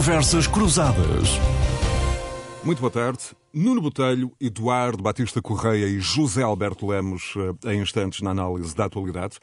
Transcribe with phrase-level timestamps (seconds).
[0.00, 1.28] Conversas Cruzadas.
[2.64, 3.18] Muito boa tarde.
[3.52, 8.86] Nuno Botelho, Eduardo Batista Correia e José Alberto Lemos, eh, em instantes na análise da
[8.86, 9.38] atualidade.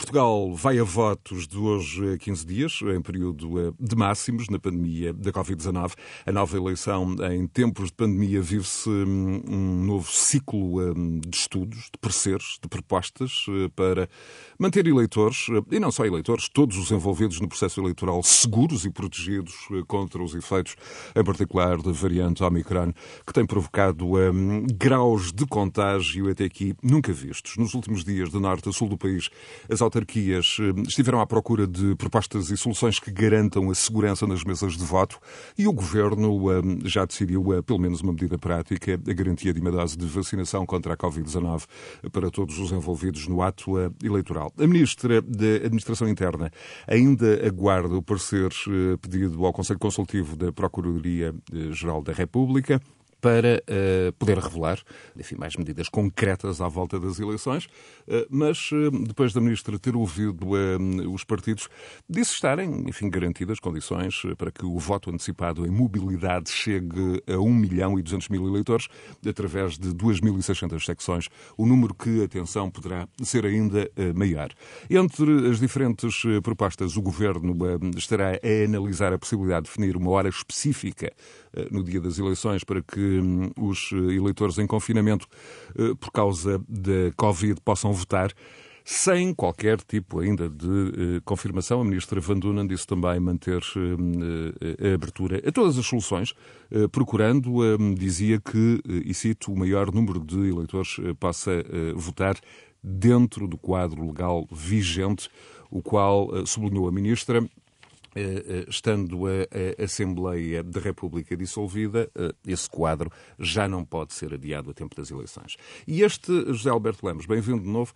[0.00, 4.58] Portugal vai a votos de hoje a 15 dias, em período eh, de máximos na
[4.58, 5.92] pandemia da Covid-19.
[6.24, 11.90] A nova eleição em tempos de pandemia vive-se hum, um novo ciclo hum, de estudos,
[11.92, 14.08] de pareceres, de propostas eh, para
[14.60, 19.54] manter eleitores, e não só eleitores, todos os envolvidos no processo eleitoral seguros e protegidos
[19.88, 20.76] contra os efeitos,
[21.16, 22.92] em particular da variante Omicron,
[23.26, 27.56] que tem provocado um, graus de contágio até aqui nunca vistos.
[27.56, 29.30] Nos últimos dias, de norte a sul do país,
[29.70, 34.76] as autarquias estiveram à procura de propostas e soluções que garantam a segurança nas mesas
[34.76, 35.18] de voto
[35.56, 39.60] e o governo um, já decidiu, uh, pelo menos uma medida prática, a garantia de
[39.60, 41.64] uma dose de vacinação contra a Covid-19
[42.12, 44.49] para todos os envolvidos no ato uh, eleitoral.
[44.58, 46.50] A ministra da Administração Interna
[46.86, 52.80] ainda aguarda o parecer uh, pedido ao Conselho Consultivo da Procuradoria-Geral da República
[53.20, 54.80] para uh, poder revelar
[55.16, 59.94] enfim, mais medidas concretas à volta das eleições, uh, mas uh, depois da Ministra ter
[59.94, 60.48] ouvido
[61.12, 61.68] os partidos,
[62.08, 67.52] disse estarem enfim, garantidas condições para que o voto antecipado em mobilidade chegue a 1
[67.52, 68.88] milhão e 200 mil eleitores,
[69.26, 74.50] através de 2.600 secções, o número que, atenção, poderá ser ainda maior.
[74.88, 77.56] Entre as diferentes propostas, o Governo
[77.96, 81.12] estará a analisar a possibilidade de definir uma hora específica
[81.70, 85.26] no dia das eleições para que Hum, os eleitores em confinamento
[85.76, 88.32] eh, por causa da Covid possam votar
[88.84, 91.80] sem qualquer tipo ainda de uh, confirmação.
[91.80, 96.32] A ministra Van Dunen disse também manter uh, a abertura a todas as soluções,
[96.90, 97.60] procurando,
[97.94, 101.52] dizia que, e cito, o maior número de eleitores possa
[101.94, 102.36] votar
[102.82, 105.28] dentro do quadro legal vigente,
[105.70, 107.59] o qual, sublinhou a ministra, eh, eh,
[108.68, 114.70] estando a, a, Assembleia da República dissolvida, eh, esse quadro já não pode ser adiado
[114.70, 115.56] a tempo das eleições.
[115.86, 117.92] E este, José Alberto Lemos, bem-vindo de novo,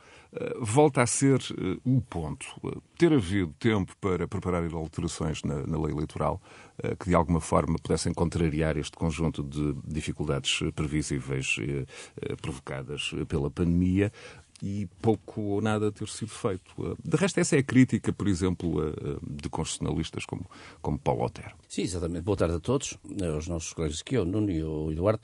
[0.60, 1.40] volta a ser
[1.84, 2.46] o ponto.
[2.98, 6.40] Ter havido tempo para preparar alterações na, na lei eleitoral
[6.98, 11.56] que de alguma forma pudessem contrariar este conjunto de dificuldades previsíveis
[12.42, 14.12] provocadas pela pandemia,
[14.62, 16.74] e pouco ou nada ter sido feito.
[16.78, 20.48] Eh, de resto, essa é a crítica, por exemplo, de constitucionalistas como,
[20.80, 21.54] como Paulo Otero.
[21.68, 22.22] Sim, exatamente.
[22.22, 22.96] Boa tarde a todos,
[23.34, 25.20] aos nossos colegas aqui, ao Nuno e ao Eduardo,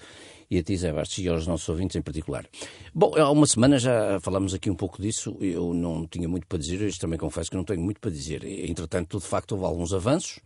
[0.50, 2.44] e a ti, Zé Bastos, e aos nossos ouvintes em particular.
[2.92, 6.58] Bom, há uma semana já falámos aqui um pouco disso, eu não tinha muito para
[6.58, 8.44] dizer, eu também confesso que não tenho muito para dizer.
[8.44, 10.40] Entretanto, de facto, houve alguns avanços,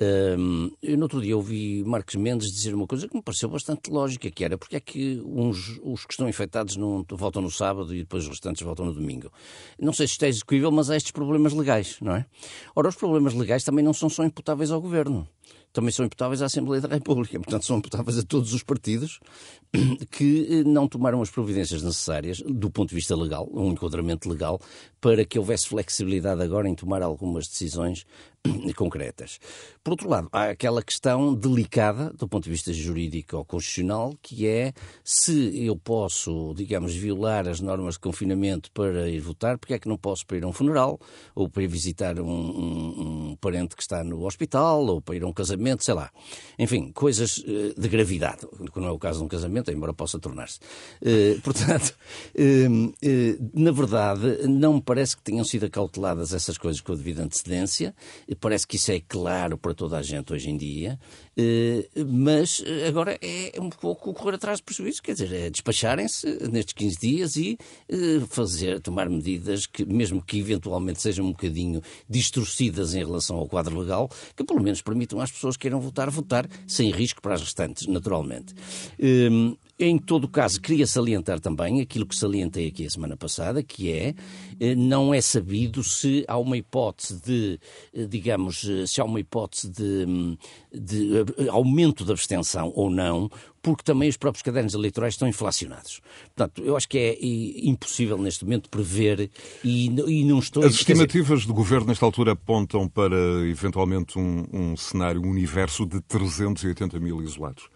[0.00, 3.90] um, eu no outro dia ouvi Marcos Mendes dizer uma coisa que me pareceu bastante
[3.90, 7.94] lógica, que era porque é que uns, os que estão infectados não voltam no sábado
[7.94, 9.32] e depois os restantes voltam no domingo.
[9.80, 12.26] Não sei se isto é execuível, mas há estes problemas legais, não é?
[12.76, 15.28] Ora, os problemas legais também não são só imputáveis ao Governo
[15.72, 17.38] também são imputáveis à Assembleia da República.
[17.38, 19.20] Portanto, são imputáveis a todos os partidos
[20.10, 24.60] que eh, não tomaram as providências necessárias, do ponto de vista legal, um enquadramento legal,
[25.00, 28.04] para que houvesse flexibilidade agora em tomar algumas decisões
[28.76, 29.38] concretas.
[29.82, 34.46] Por outro lado, há aquela questão delicada, do ponto de vista jurídico ou constitucional, que
[34.46, 34.72] é
[35.02, 39.88] se eu posso, digamos, violar as normas de confinamento para ir votar, porque é que
[39.88, 41.00] não posso para ir a um funeral,
[41.34, 45.22] ou para ir visitar um, um, um parente que está no hospital, ou para ir
[45.22, 46.10] a um casamento, sei lá.
[46.58, 50.18] Enfim, coisas eh, de gravidade, que não é o caso de um casamento, embora possa
[50.18, 50.58] tornar-se.
[51.00, 51.96] Uh, portanto,
[52.36, 52.94] uh,
[53.54, 57.94] na verdade, não parece que tenham sido acauteladas essas coisas com a devida antecedência
[58.40, 60.98] Parece que isso é claro para toda a gente hoje em dia,
[61.36, 66.72] eh, mas agora é um pouco correr atrás de prejuízo, quer dizer, é despacharem-se nestes
[66.72, 72.94] 15 dias e eh, fazer, tomar medidas que, mesmo que eventualmente sejam um bocadinho distorcidas
[72.94, 76.48] em relação ao quadro legal, que pelo menos permitam às pessoas que queiram votar, votar
[76.66, 78.54] sem risco para as restantes, naturalmente.
[79.80, 84.12] Em todo caso, queria salientar também aquilo que salientei aqui a semana passada, que é,
[84.58, 87.60] eh, não é sabido se há uma hipótese de,
[87.94, 90.36] eh, digamos, eh, se há uma hipótese de, hum,
[90.74, 93.30] de aumento da abstenção ou não,
[93.62, 96.00] porque também os próprios cadernos eleitorais estão inflacionados.
[96.34, 97.16] Portanto, eu acho que é
[97.68, 99.30] impossível neste momento prever
[99.62, 100.64] e, e não estou...
[100.64, 101.46] As estimativas dizer...
[101.46, 103.16] do Governo nesta altura apontam para
[103.46, 107.68] eventualmente um, um cenário, um universo de 380 mil isolados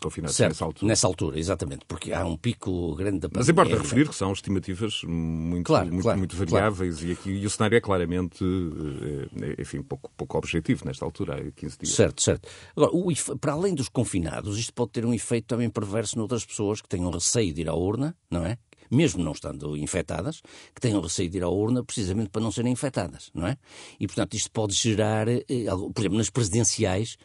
[0.00, 0.86] confinados certo, nessa altura.
[0.86, 3.40] Nessa altura, exatamente, porque há um pico grande da pandemia.
[3.40, 7.08] Mas importa referir que são estimativas muito, claro, muito, claro, muito variáveis claro.
[7.08, 11.50] e aqui e o cenário é claramente, eh, enfim, pouco, pouco objetivo nesta altura, há
[11.50, 11.94] 15 dias.
[11.94, 12.48] Certo, certo.
[12.76, 16.80] Agora, o, para além dos confinados, isto pode ter um efeito também perverso noutras pessoas
[16.80, 18.58] que tenham receio de ir à urna, não é?
[18.90, 20.40] mesmo não estando infectadas,
[20.74, 23.56] que tenham receio de ir à urna precisamente para não serem infectadas, não é?
[23.98, 25.44] E, portanto, isto pode gerar, eh,
[25.92, 27.16] por exemplo, nas presidenciais,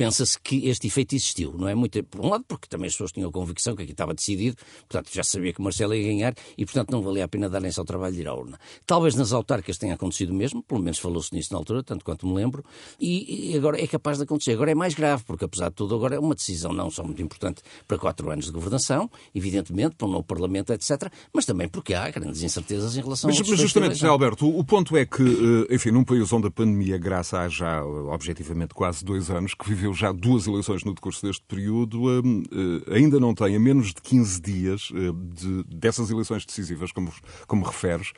[0.00, 1.74] pensa-se que este efeito existiu, não é?
[1.74, 4.56] Muito, por um lado, porque também as pessoas tinham a convicção que aqui estava decidido,
[4.88, 7.84] portanto já sabia que Marcelo ia ganhar e, portanto, não valia a pena darem-se ao
[7.84, 8.58] trabalho de ir à urna.
[8.86, 12.32] Talvez nas autárquicas tenha acontecido mesmo, pelo menos falou-se nisso na altura, tanto quanto me
[12.32, 12.64] lembro,
[12.98, 14.52] e, e, agora é capaz de acontecer.
[14.52, 17.20] Agora é mais grave, porque apesar de tudo, agora é uma decisão não só muito
[17.20, 21.92] importante para quatro anos de governação, evidentemente, para um novo Parlamento, etc., mas também porque
[21.92, 25.04] há grandes incertezas em relação mas, ao Mas justamente, José Alberto, o, o ponto é
[25.04, 25.22] que,
[25.68, 29.68] eh, enfim, num país onde a pandemia, graças a já, objetivamente, quase dois anos, que
[29.68, 33.60] viveu já duas eleições eleições no decurso deste período hum, eh, ainda não tem, a
[33.60, 37.12] menos de 15 dias eh, de, dessas eleições decisivas, como,
[37.46, 38.12] como referes,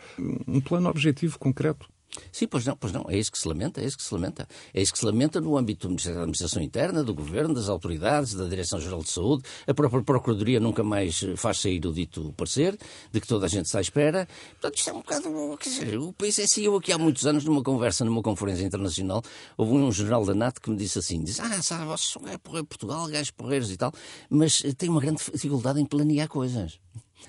[0.47, 1.89] um plano objetivo concreto.
[2.31, 4.47] Sim, pois não, pois não, é isso que se lamenta, é isso que se lamenta.
[4.75, 8.47] É isso que se lamenta no âmbito da administração interna, do governo, das autoridades, da
[8.47, 9.45] Direção-Geral de Saúde.
[9.67, 12.77] A própria Procuradoria nunca mais faz sair o dito parecer,
[13.11, 14.29] de que toda a gente está à espera.
[14.53, 15.59] Portanto, isto é um bocado.
[15.59, 16.63] Quer dizer, o país é assim.
[16.63, 19.23] Eu aqui há muitos anos, numa conversa, numa conferência internacional,
[19.57, 22.37] houve um general da NATO que me disse assim: diz, ah, sabe, vocês são é
[22.37, 23.93] Portugal, gajos porreiros e tal,
[24.29, 26.79] mas tem uma grande dificuldade em planear coisas.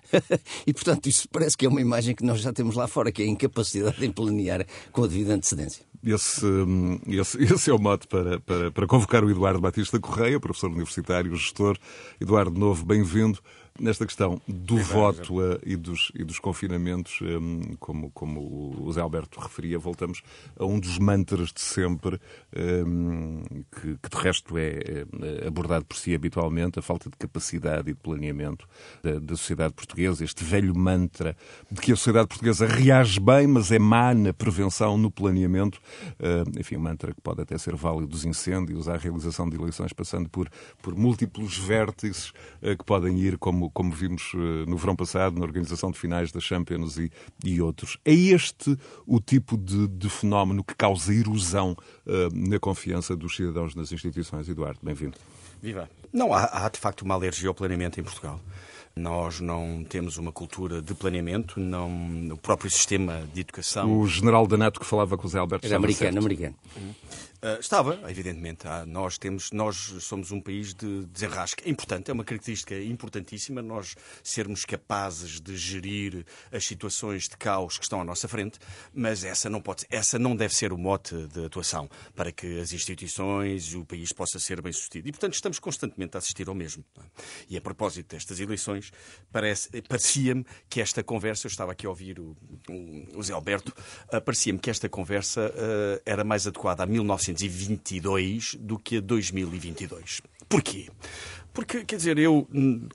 [0.66, 3.22] e, portanto, isso parece que é uma imagem que nós já temos lá fora, que
[3.22, 5.86] é a incapacidade em planear com a devida antecedência.
[6.04, 10.40] Esse, hum, esse, esse é o mote para, para, para convocar o Eduardo Batista Correia,
[10.40, 11.78] professor universitário, gestor.
[12.20, 13.40] Eduardo Novo, bem-vindo
[13.80, 18.92] nesta questão do é voto uh, e, dos, e dos confinamentos, um, como, como o
[18.92, 20.22] Zé Alberto referia, voltamos
[20.58, 22.20] a um dos mantras de sempre,
[22.56, 23.42] um,
[23.72, 25.06] que, que, de resto é,
[25.42, 28.68] é abordado por si habitualmente, a falta de capacidade e de planeamento
[29.02, 31.36] da, da sociedade portuguesa, este velho mantra
[31.72, 35.80] de que a sociedade portuguesa reage bem, mas é má na prevenção, no planeamento.
[36.20, 39.94] Uh, enfim, um mantra que pode até ser válido dos incêndios à realização de eleições,
[39.94, 40.50] passando por,
[40.82, 42.30] por múltiplos vértices
[42.62, 46.00] uh, que podem ir como como, como vimos eh, no verão passado, na organização de
[46.00, 47.12] finais da Champions e,
[47.44, 47.98] e outros.
[48.04, 51.72] É este o tipo de, de fenómeno que causa erosão
[52.06, 54.50] uh, na confiança dos cidadãos nas instituições?
[54.50, 55.18] Eduardo, bem-vindo.
[55.62, 55.90] Viva.
[56.12, 58.40] Não, há, há de facto uma alergia ao planeamento em Portugal.
[58.96, 61.90] Nós não temos uma cultura de planeamento, não,
[62.32, 64.00] o próprio sistema de educação.
[64.00, 65.66] O general da NATO que falava com o Zé Alberto.
[65.66, 66.18] Era americano, certo.
[66.20, 66.56] americano.
[67.44, 68.66] Uh, estava, evidentemente.
[68.66, 71.62] Ah, nós, temos, nós somos um país de desenrasque.
[71.68, 77.78] É importante, é uma característica importantíssima nós sermos capazes de gerir as situações de caos
[77.78, 78.60] que estão à nossa frente,
[78.94, 82.72] mas essa não, pode, essa não deve ser o mote de atuação para que as
[82.72, 85.10] instituições e o país possa ser bem sucedido.
[85.10, 86.86] E, portanto, estamos constantemente a assistir ao mesmo.
[86.98, 87.02] É?
[87.50, 88.90] E a propósito destas eleições,
[89.90, 92.38] parecia-me que esta conversa, eu estava aqui a ouvir o,
[93.18, 93.74] o, Zé Alberto,
[94.14, 99.02] uh, parecia-me que esta conversa uh, era mais adequada a 1900 1922 do que a
[99.02, 100.22] 2022.
[100.48, 100.88] Porquê?
[101.54, 102.48] Porque, quer dizer, eu,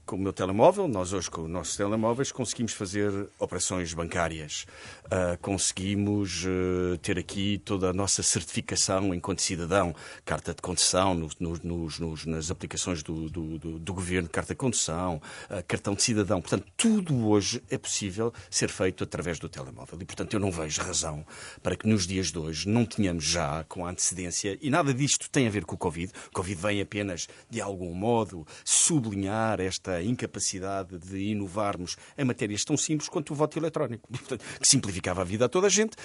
[0.05, 4.66] com o meu telemóvel, nós hoje com os nossos telemóveis conseguimos fazer operações bancárias,
[5.05, 9.94] uh, conseguimos uh, ter aqui toda a nossa certificação enquanto cidadão,
[10.25, 14.58] carta de condução no, no, nos, nas aplicações do, do, do, do, governo, carta de
[14.58, 16.40] condução, uh, cartão de cidadão.
[16.40, 19.96] Portanto, tudo hoje é possível ser feito através do telemóvel.
[20.00, 21.25] E, portanto, eu não vejo razão
[21.62, 25.46] para que nos dias de hoje não tenhamos já com antecedência, e nada disto tem
[25.46, 26.12] a ver com o Covid.
[26.26, 32.76] O Covid vem apenas, de algum modo, sublinhar esta incapacidade de inovarmos em matérias tão
[32.76, 34.08] simples quanto o voto eletrónico,
[34.61, 35.96] que simplificava a vida a toda a gente,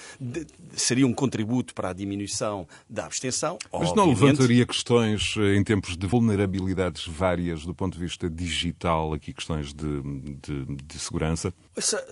[0.76, 3.58] seria um contributo para a diminuição da abstenção.
[3.72, 3.96] Mas obviamente.
[3.96, 9.34] não levantaria questões eh, em tempos de vulnerabilidades várias do ponto de vista digital, aqui
[9.34, 10.02] questões de,
[10.42, 11.54] de, de segurança?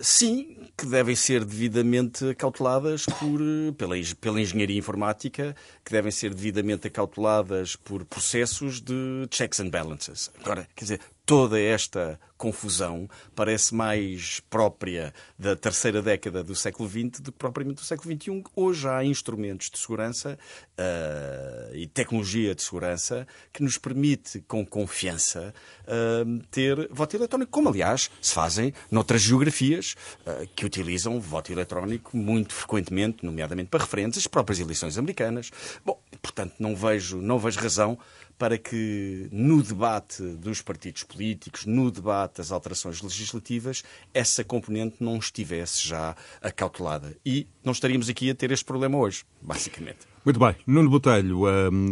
[0.00, 5.54] Sim, que devem ser devidamente acauteladas por, eh, pela, pela engenharia informática,
[5.84, 10.30] que devem ser devidamente acauteladas por processos de checks and balances.
[10.40, 17.20] Agora, quer dizer, toda esta confusão parece mais própria da terceira década do século XX
[17.20, 18.42] do que propriamente do século XXI.
[18.56, 20.36] Hoje há instrumentos de segurança
[20.76, 27.68] uh, e tecnologia de segurança que nos permite, com confiança, uh, ter voto eletrónico, como
[27.68, 29.94] aliás se fazem noutras geografias
[30.26, 35.52] uh, que utilizam voto eletrónico muito frequentemente, nomeadamente para referentes às próprias eleições americanas.
[35.84, 37.96] Bom, portanto, não vejo, não vejo razão
[38.38, 45.16] para que no debate dos partidos políticos, no debate das alterações legislativas, essa componente não
[45.16, 47.16] estivesse já acautelada.
[47.24, 50.11] E não estaríamos aqui a ter este problema hoje, basicamente.
[50.24, 50.54] Muito bem.
[50.68, 51.40] Nuno Botelho,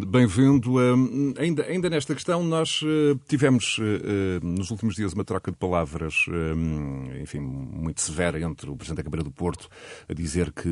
[0.07, 0.77] bem-vindo.
[1.37, 5.57] Ainda, ainda nesta questão, nós eh, tivemos eh, eh, nos últimos dias uma troca de
[5.57, 6.27] palavras,
[7.21, 9.69] enfim, muito severa entre o Presidente da Câmara do Porto
[10.09, 10.69] a dizer que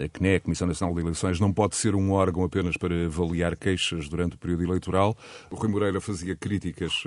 [0.00, 3.56] a CNE, a Comissão Nacional de Eleições, não pode ser um órgão apenas para avaliar
[3.56, 5.16] queixas durante o período eleitoral.
[5.50, 7.02] O Rui Moreira fazia críticas,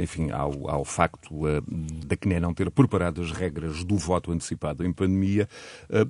[0.00, 1.42] enfim, ao, ao facto
[2.06, 5.46] da CNE não ter preparado as regras do voto antecipado em pandemia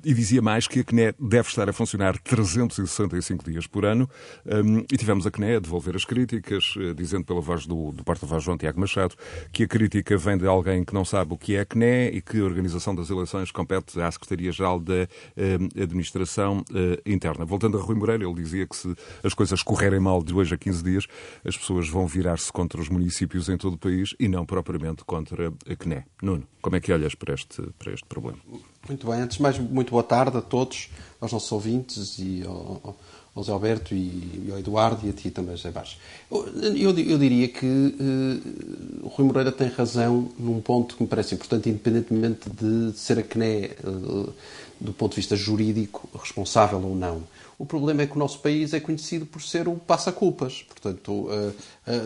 [0.05, 4.09] e dizia mais que a CNE deve estar a funcionar 300 365 dias por ano,
[4.47, 8.05] um, e tivemos a CNE a devolver as críticas, uh, dizendo pela voz do, do
[8.05, 9.15] porta-voz João Tiago Machado
[9.53, 12.21] que a crítica vem de alguém que não sabe o que é a CNE e
[12.21, 17.45] que a organização das eleições compete à Secretaria-Geral da uh, Administração uh, Interna.
[17.45, 20.59] Voltando a Rui Moreira, ele dizia que se as coisas correrem mal de hoje a
[20.59, 21.07] 15 dias,
[21.45, 25.49] as pessoas vão virar-se contra os municípios em todo o país e não propriamente contra
[25.49, 26.05] a CNE.
[26.23, 28.39] Nuno, como é que olhas para este, para este problema?
[28.87, 29.21] Muito bem.
[29.21, 30.89] Antes de mais, muito boa tarde a todos,
[31.21, 32.97] aos nossos ouvintes e ao,
[33.35, 35.99] ao Zé Alberto e, e, ao Eduardo e a ti também, José Baixo.
[36.31, 41.09] Eu, eu, eu, diria que uh, o Rui Moreira tem razão num ponto que me
[41.09, 44.33] parece importante, independentemente de ser a CNE, uh,
[44.81, 47.23] do ponto de vista jurídico, responsável ou não.
[47.59, 50.63] O problema é que o nosso país é conhecido por ser o passa-culpas.
[50.63, 51.55] Portanto, uh,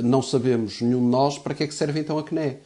[0.03, 2.57] não sabemos, nenhum de nós, para que é que serve então a CNE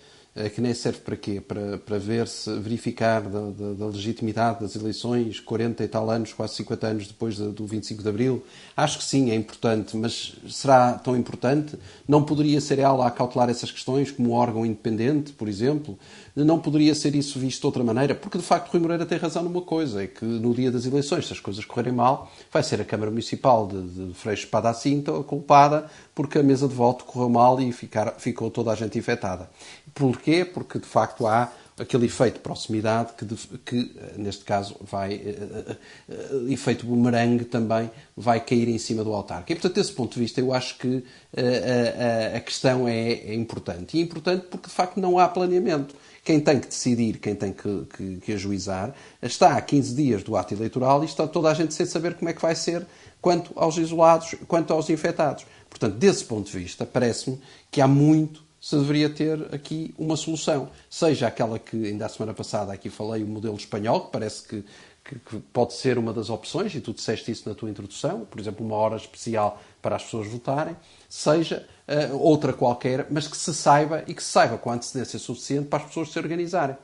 [0.54, 1.40] que nem serve para quê?
[1.40, 6.32] Para, para ver se, verificar da, da, da, legitimidade das eleições 40 e tal anos,
[6.32, 8.44] quase 50 anos depois do 25 de Abril?
[8.76, 11.78] Acho que sim, é importante, mas será tão importante?
[12.06, 15.98] Não poderia ser ela a cautelar essas questões como órgão independente, por exemplo?
[16.36, 18.14] Não poderia ser isso visto de outra maneira?
[18.14, 21.26] Porque, de facto, Rui Moreira tem razão numa coisa, é que no dia das eleições,
[21.26, 25.12] se as coisas correrem mal, vai ser a Câmara Municipal de, de Freixo Espada Cinta
[25.22, 29.48] culpada porque a mesa de voto correu mal e ficar, ficou toda a gente infectada.
[29.94, 30.44] Porquê?
[30.44, 33.26] Porque, de facto, há aquele efeito de proximidade que,
[33.58, 35.76] que neste caso, vai, uh,
[36.08, 39.44] uh, efeito bumerangue também, vai cair em cima do altar.
[39.46, 41.04] E, portanto, desse ponto de vista, eu acho que uh,
[42.34, 43.96] a questão é, é, importante.
[43.96, 45.94] E é importante porque, de facto, não há planeamento.
[46.26, 48.92] Quem tem que decidir, quem tem que, que, que ajuizar,
[49.22, 52.28] está a 15 dias do ato eleitoral e está toda a gente sem saber como
[52.28, 52.84] é que vai ser
[53.20, 55.46] quanto aos isolados, quanto aos infectados.
[55.70, 57.40] Portanto, desse ponto de vista, parece-me
[57.70, 60.68] que há muito se deveria ter aqui uma solução.
[60.90, 64.64] Seja aquela que ainda a semana passada aqui falei, o modelo espanhol, que parece que,
[65.04, 68.40] que, que, pode ser uma das opções, e tu disseste isso na tua introdução, por
[68.40, 70.76] exemplo, uma hora especial para as pessoas votarem,
[71.08, 75.68] seja uh, outra qualquer, mas que se saiba e que se saiba com antecedência suficiente
[75.68, 76.76] para as pessoas se organizarem.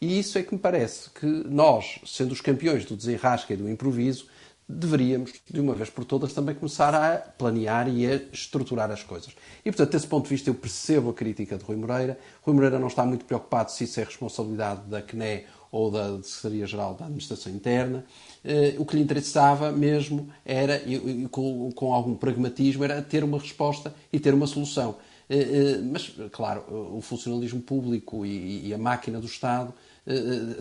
[0.00, 3.68] E isso é que me parece que nós, sendo os campeões do desenrasca e do
[3.68, 4.26] improviso,
[4.68, 9.34] deveríamos, de uma vez por todas, também começar a planear e a estruturar as coisas.
[9.64, 12.18] E, portanto, desse ponto de vista, eu percebo a crítica de Rui Moreira.
[12.42, 16.94] Rui Moreira não está muito preocupado se isso é responsabilidade da CNE ou da Secretaria-Geral
[16.94, 18.04] da Administração Interna.
[18.44, 23.38] Eh, o que lhe interessava mesmo era, e, com, com algum pragmatismo, era ter uma
[23.38, 24.96] resposta e ter uma solução.
[25.28, 26.64] Eh, eh, mas, claro,
[26.96, 29.74] o funcionalismo público e a máquina do Estado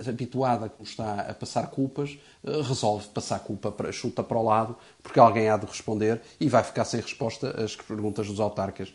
[0.07, 4.75] habituada, como está a passar culpas, uh, resolve passar culpa, para, chuta para o lado,
[5.01, 8.93] porque alguém há de responder e vai ficar sem resposta às perguntas dos autarcas,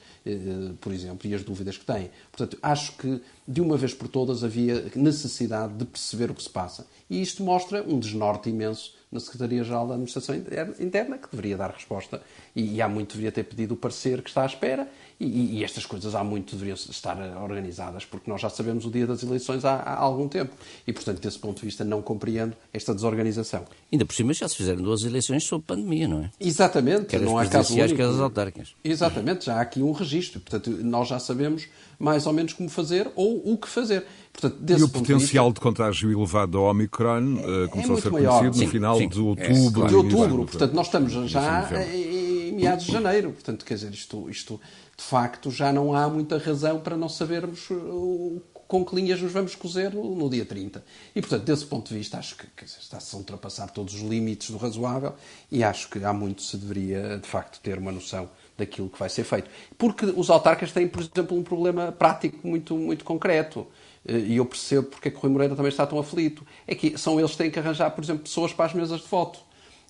[0.80, 2.10] por exemplo, e as dúvidas que têm.
[2.30, 6.50] Portanto, acho que de uma vez por todas havia necessidade de perceber o que se
[6.50, 6.86] passa.
[7.08, 10.34] E isto mostra um desnorte imenso na Secretaria-Geral da Administração
[10.80, 12.22] Interna, que deveria dar resposta
[12.56, 14.88] e, e há muito deveria ter pedido o parecer que está à espera
[15.20, 19.06] e, e, estas coisas há muito deveriam estar organizadas, porque nós já sabemos o dia
[19.06, 20.52] das eleições há, há, algum tempo.
[20.84, 23.64] E, portanto, desse ponto de vista, não compreendo esta desorganização.
[23.92, 26.30] Ainda por cima já se fizeram duas eleições sob pandemia, não é?
[26.40, 27.06] Exatamente.
[27.06, 27.94] Quer não há caso único.
[27.94, 28.74] Quer as autárquicas.
[28.82, 29.44] Exatamente.
[29.44, 30.40] Já há aqui um registro.
[30.40, 31.68] Portanto, nós já sabemos
[32.00, 34.04] mais ou menos como fazer ou o que fazer.
[34.32, 38.02] Portanto, e o potencial de, vista, de, contágio elevado da Omicron uh, começou é a
[38.02, 38.38] ser maior.
[38.38, 39.08] conhecido sim, no final sim.
[39.08, 39.84] de outubro.
[39.84, 39.88] É.
[39.88, 40.44] De outubro.
[40.46, 43.32] Portanto, nós estamos já em meados de janeiro.
[43.32, 44.60] Portanto, quer dizer, isto, isto
[44.96, 49.30] de facto já não há muita razão para não sabermos uh, com que linhas nos
[49.30, 50.82] vamos cozer no, dia 30.
[51.14, 54.48] E, portanto, desse ponto de vista, acho que, que está-se a ultrapassar todos os limites
[54.48, 55.14] do razoável
[55.50, 59.10] e acho que há muito se deveria, de facto, ter uma noção daquilo que vai
[59.10, 59.50] ser feito.
[59.76, 63.66] Porque os autarcas têm, por exemplo, um problema prático muito, muito concreto.
[64.08, 66.46] Uh, e eu percebo porque é que o Rui Moreira também está tão aflito.
[66.66, 69.06] É que são eles que têm que arranjar, por exemplo, pessoas para as mesas de
[69.06, 69.40] voto.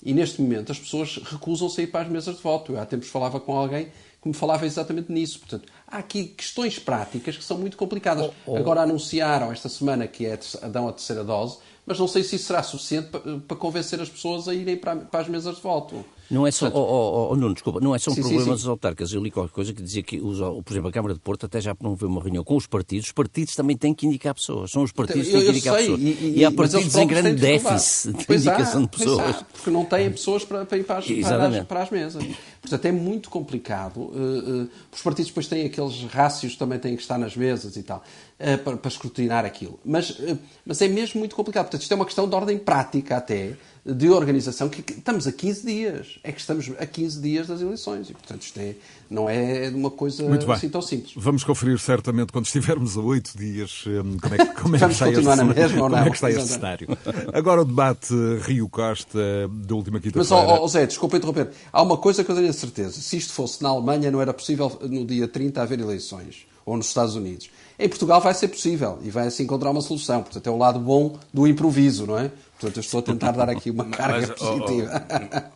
[0.04, 2.72] E neste momento as pessoas recusam-se a ir para as mesas de voto.
[2.72, 3.92] Eu há tempos falava com alguém
[4.22, 5.40] que me falava exatamente nisso.
[5.40, 8.30] Portanto, há aqui questões práticas que são muito complicadas.
[8.46, 8.56] Oh, oh.
[8.56, 10.38] Agora anunciaram esta semana que é,
[10.70, 14.08] dão a terceira dose, mas não sei se isso será suficiente para, para convencer as
[14.08, 16.04] pessoas a irem para, para, as mesas de voto.
[16.30, 18.28] Não é só, Portanto, oh, oh, oh, Nuno, desculpa, não é só um Sim, sim,
[18.28, 18.62] problema sim.
[18.62, 19.12] dos autarcas.
[19.12, 21.60] Eu li qualquer coisa que dizia que, os, por exemplo, a Câmara de Porto até
[21.60, 23.06] já promoveu uma reunião com os partidos.
[23.06, 24.70] Os partidos também têm que indicar pessoas.
[24.70, 26.00] São os partidos que têm que indicar sei, pessoas.
[26.00, 29.44] e- E, há partidos em grande déficit de Pois há, indicação de pois há, pessoas.
[29.52, 32.24] porque não têm pessoas para, para ir para as, para, as, para as mesas.
[32.60, 34.10] Portanto, é muito complicado.
[34.14, 37.76] eh, eh, os partidos depois têm aqueles rácios que também têm que estar nas mesas
[37.76, 38.02] e tal,
[38.38, 39.78] eh, para, para escrutinar aquilo.
[39.84, 40.16] Mas,
[40.64, 41.64] mas é mesmo muito complicado.
[41.64, 45.66] Portanto, isto é uma questão de ordem prática até, de organização, que, estamos a 15
[45.66, 46.18] dias.
[46.22, 48.08] É que estamos a 15 dias das eleições.
[48.08, 48.76] E, portanto, isto é,
[49.10, 50.54] não é uma coisa Muito bem.
[50.54, 51.12] assim tão simples.
[51.16, 54.84] Vamos conferir certamente quando estivermos a oito dias hum, como é que, como é que
[54.84, 56.88] está, este, na mesma como é que está este cenário.
[57.32, 59.18] Agora o debate Rio Costa
[59.50, 60.52] da última Mas, quinta-feira.
[60.52, 61.50] ó, ó, Zé, desculpa interromper.
[61.72, 63.00] Há uma coisa que eu tenho a certeza.
[63.00, 66.46] Se isto fosse na Alemanha, não era possível no dia 30 haver eleições.
[66.64, 67.50] Ou nos Estados Unidos.
[67.76, 70.22] Em Portugal vai ser possível e vai-se encontrar uma solução.
[70.22, 72.30] Portanto, é o lado bom do improviso, não é?
[72.62, 75.04] Portanto, eu estou a tentar dar aqui uma carga Mas, positiva.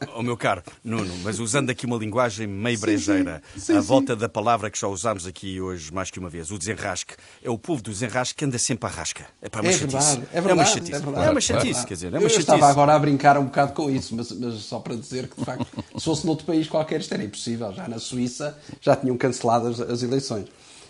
[0.09, 3.87] oh, oh, meu caro Nuno, mas usando aqui uma linguagem meio brejeira, sim, à sim.
[3.87, 7.49] volta da palavra que já usámos aqui hoje mais que uma vez, o desenrasque, é
[7.49, 9.25] o povo do desenrasque que anda sempre à rasca.
[9.41, 9.93] É, para uma É chatice.
[10.17, 10.71] verdade, é uma verdade.
[10.71, 10.93] chatice.
[10.95, 11.27] É, verdade.
[11.27, 12.41] É uma chatice, quer dizer, é uma eu chatice.
[12.41, 15.45] estava agora a brincar um bocado com isso, mas, mas só para dizer que, de
[15.45, 17.73] facto, se fosse noutro país qualquer, isto era impossível.
[17.73, 20.47] Já na Suíça já tinham cancelado as, as eleições.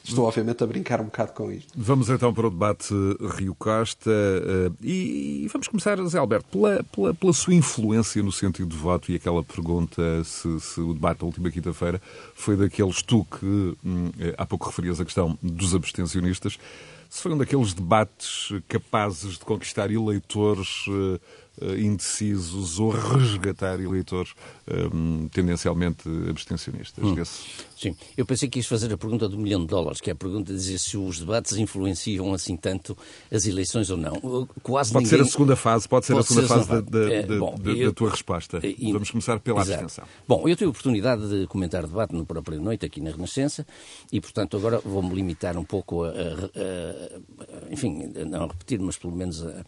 [0.09, 1.73] Estou, obviamente, a brincar um bocado com isto.
[1.77, 2.95] Vamos então para o debate
[3.37, 8.69] Rio Costa eh, e, vamos começar, Zé Alberto, pela, pela, pela sua influência no sentido
[8.69, 12.01] de voto e aquela pergunta se, se o debate da última quinta-feira
[12.35, 16.57] foi daqueles tu que hum, eh, há pouco referias a questão dos abstencionistas,
[17.09, 21.21] se foi um daqueles debates capazes de conquistar eleitores eh,
[21.79, 24.35] indecisos ou resgatar eleitores
[24.93, 27.05] hum, tendencialmente abstencionistas.
[27.19, 30.13] Esse- Sim, eu pensei que ias fazer a pergunta do milhão de dólares, que é
[30.15, 32.97] a pergunta de dizer se os debates influenciam assim tanto
[33.31, 34.47] as eleições ou não.
[34.63, 35.19] Quase Pode ninguém...
[35.19, 37.07] ser a segunda fase, pode ser Pode a segunda ser a fase da, da- fase.
[37.27, 38.61] da- É, bom, eu- da tua resposta.
[38.67, 39.83] E- Vamos começar pela Exato.
[39.85, 40.05] abstenção.
[40.27, 43.67] Bom, eu tive a oportunidade de comentar o debate na própria noite aqui na Renascença
[44.11, 48.97] e, portanto, agora vou-me limitar um pouco a, a- a- enfim, a não repetir, mas
[48.97, 49.65] pelo menos a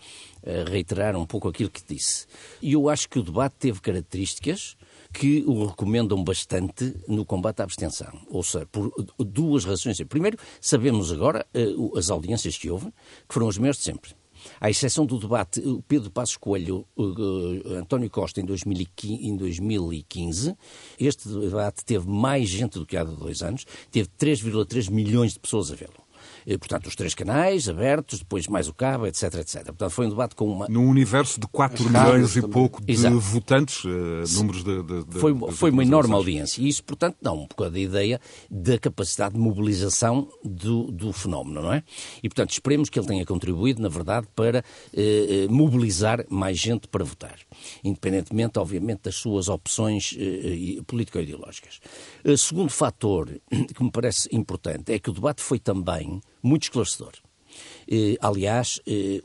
[0.69, 2.26] reiterar um pouco aquilo que disse.
[2.62, 4.76] E eu acho que o debate teve características
[5.12, 8.12] que o recomendam bastante no combate à abstenção.
[8.28, 9.99] Ou seja, por duas razões.
[10.09, 12.87] Primeiro, sabemos agora eh, as audiências que houve,
[13.26, 14.14] que foram as maiores de sempre.
[14.61, 16.87] À exceção do debate, Pedro Passos Coelho,
[17.76, 20.57] António Costa em 2015, em 2015,
[20.99, 25.73] este debate teve mais gente do que há dois anos, teve 3,3 milhões de pessoas
[25.73, 26.08] a vê-lo.
[26.49, 29.64] Eh, Portanto, os três canais abertos, depois mais o cabo, etc, etc.
[29.66, 32.90] Portanto, foi um debate com uma, Num universo de 4 As milhões e pouco de
[32.92, 33.20] Exato.
[33.20, 36.62] votantes, eh, números de, de- de- foi, foi uma enorme audiência.
[36.62, 38.20] E isso, portanto, dá um bocado da ideia
[38.51, 41.83] da capacidade de mobilização do, do fenómeno, não é?
[42.23, 47.05] E, portanto, esperemos que ele tenha contribuído, na verdade, para eh, mobilizar mais gente para
[47.05, 47.37] votar.
[47.85, 51.81] Independentemente, obviamente, das suas opções eh, político-ideológicas.
[52.37, 53.29] Segundo fator
[53.75, 57.12] que me parece importante é que o debate foi também muito esclarecedor.
[57.90, 59.22] Eh, aliás, eh,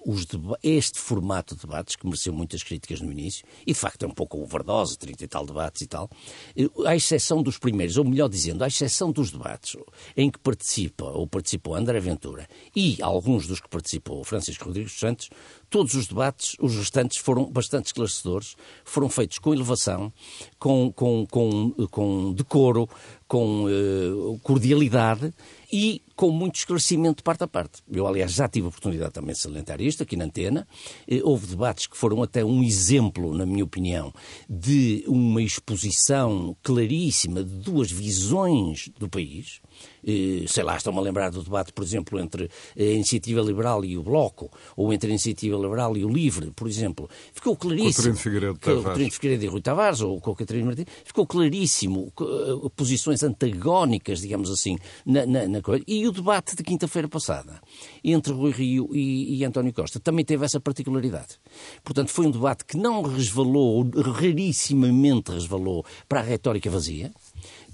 [0.64, 4.12] este formato de debates, que mereceu muitas críticas no início, e de facto é um
[4.12, 6.10] pouco overdose, 30 e tal debates e tal,
[6.56, 9.76] eh, à exceção dos primeiros, ou melhor dizendo, à exceção dos debates
[10.16, 15.00] em que participa ou participou André Ventura e alguns dos que participou Francisco Rodrigues dos
[15.00, 15.30] Santos,
[15.74, 18.56] todos os debates, os restantes, foram bastante esclarecedores,
[18.86, 20.14] foram feitos com elevação,
[20.60, 22.88] com, com, com, com decoro,
[23.28, 25.34] com eh, cordialidade
[25.72, 27.82] e com muito esclarecimento de parte a parte.
[27.92, 30.68] Eu, aliás, já tive a oportunidade também de salientar isto aqui na antena.
[31.08, 34.14] Eh, houve debates que foram até um exemplo, na minha opinião,
[34.48, 39.60] de uma exposição claríssima de duas visões do país.
[40.06, 43.98] Eh, sei lá, estão-me a lembrar do debate, por exemplo, entre a Iniciativa Liberal e
[43.98, 47.10] o Bloco, ou entre a Iniciativa Liberal e o Livre, por exemplo.
[47.34, 47.94] Ficou claríssimo.
[47.94, 49.06] Coutinho de Figueiredo que- Tavares.
[49.06, 54.20] De Figueiredo e Rui Tavares, ou com a Catarina Martins, ficou claríssimo eh, posições antagónicas,
[54.22, 55.84] digamos assim, na, na, na coisa.
[55.88, 57.62] E o debate de quinta-feira passada,
[58.04, 61.40] entre Rui Rio e, e António Costa, também teve essa particularidade.
[61.84, 67.12] Portanto, foi um debate que não resvalou, ou rarissimamente resvalou, para a retórica vazia,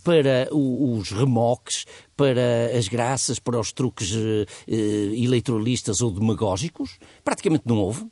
[0.03, 1.85] para os remoques,
[2.15, 6.97] para as graças, para os truques eh, eh, eleitoralistas ou demagógicos.
[7.23, 8.05] Praticamente não houve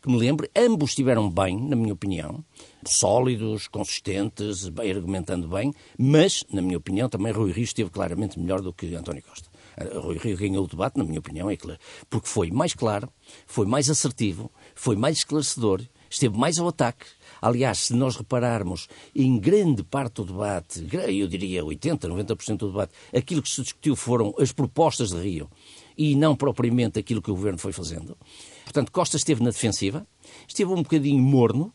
[0.00, 2.44] que me lembre, ambos estiveram bem, na minha opinião,
[2.84, 8.60] sólidos, consistentes, bem, argumentando bem, mas, na minha opinião, também Rui Rio esteve claramente melhor
[8.60, 9.48] do que António Costa.
[9.76, 11.78] Eh, Rui Rio ganhou o debate, na minha opinião, é claro,
[12.10, 13.08] porque foi mais claro,
[13.46, 17.06] foi mais assertivo, foi mais esclarecedor, esteve mais ao ataque.
[17.42, 22.92] Aliás, se nós repararmos em grande parte do debate, eu diria 80%, 90% do debate,
[23.12, 25.50] aquilo que se discutiu foram as propostas de Rio
[25.98, 28.16] e não propriamente aquilo que o governo foi fazendo.
[28.62, 30.06] Portanto, Costa esteve na defensiva,
[30.46, 31.72] esteve um bocadinho morno,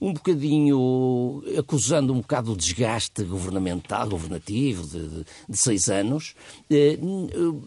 [0.00, 6.34] um bocadinho acusando um bocado o desgaste governamental, governativo de, de, de seis anos,
[6.70, 6.96] eh,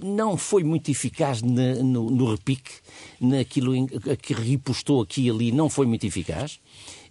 [0.02, 2.72] não foi muito eficaz no, no repique,
[3.20, 3.74] naquilo
[4.22, 6.60] que repostou aqui e ali, não foi muito eficaz.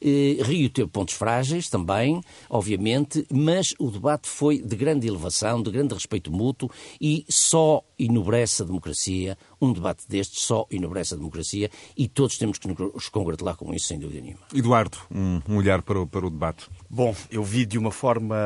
[0.01, 5.71] Eh, Rio teve pontos frágeis também, obviamente, mas o debate foi de grande elevação, de
[5.71, 11.71] grande respeito mútuo e só enobrece a democracia, um debate destes só enobrece a democracia
[11.97, 14.43] e todos temos que nos congratular com isso, sem dúvida nenhuma.
[14.55, 16.67] Eduardo, um, um olhar para o, para o debate.
[16.89, 18.37] Bom, eu vi de uma forma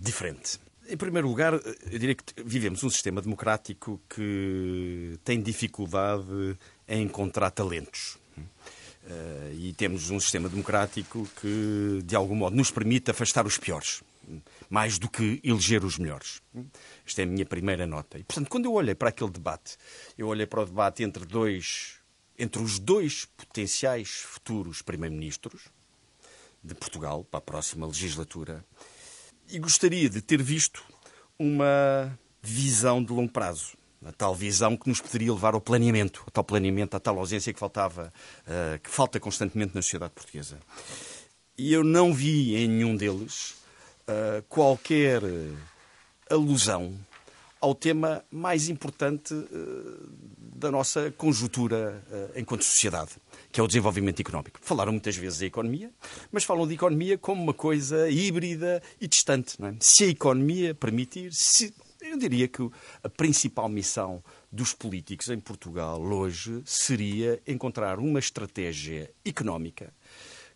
[0.00, 0.58] diferente.
[0.88, 7.50] Em primeiro lugar, eu diria que vivemos um sistema democrático que tem dificuldade em encontrar
[7.50, 8.18] talentos.
[9.06, 14.02] Uh, e temos um sistema democrático que, de algum modo, nos permite afastar os piores,
[14.68, 16.42] mais do que eleger os melhores.
[17.06, 18.18] Esta é a minha primeira nota.
[18.18, 19.76] E, portanto, quando eu olhei para aquele debate,
[20.18, 22.00] eu olhei para o debate entre dois,
[22.36, 25.68] entre os dois potenciais futuros primeiros-ministros
[26.64, 28.64] de Portugal para a próxima legislatura,
[29.48, 30.82] e gostaria de ter visto
[31.38, 36.30] uma visão de longo prazo a tal visão que nos poderia levar ao planeamento, a
[36.30, 38.12] tal planeamento, a tal ausência que faltava,
[38.46, 40.58] uh, que falta constantemente na sociedade portuguesa.
[41.58, 43.50] E eu não vi em nenhum deles
[44.08, 45.22] uh, qualquer
[46.30, 46.94] alusão
[47.60, 49.34] ao tema mais importante
[50.38, 52.04] da nossa conjuntura
[52.36, 53.12] enquanto sociedade,
[53.50, 54.58] que é o desenvolvimento económico.
[54.62, 55.90] Falaram muitas vezes da economia,
[56.30, 59.56] mas falam de economia como uma coisa híbrida e distante.
[59.64, 59.74] É?
[59.80, 62.68] Se a economia permitir, se eu diria que
[63.02, 69.92] a principal missão dos políticos em Portugal hoje seria encontrar uma estratégia económica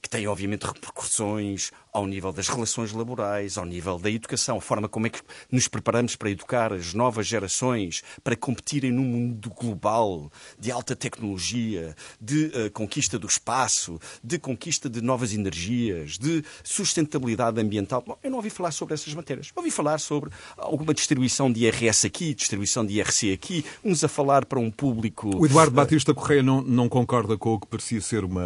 [0.01, 4.89] que tem, obviamente, repercussões ao nível das relações laborais, ao nível da educação, a forma
[4.89, 10.31] como é que nos preparamos para educar as novas gerações para competirem num mundo global
[10.59, 17.61] de alta tecnologia, de uh, conquista do espaço, de conquista de novas energias, de sustentabilidade
[17.61, 18.03] ambiental.
[18.07, 19.51] Bom, eu não ouvi falar sobre essas matérias.
[19.57, 24.45] Ouvi falar sobre alguma distribuição de IRS aqui, distribuição de IRC aqui, uns a falar
[24.45, 25.31] para um público.
[25.37, 28.43] O Eduardo Batista Correia não, não concorda com o que parecia ser uma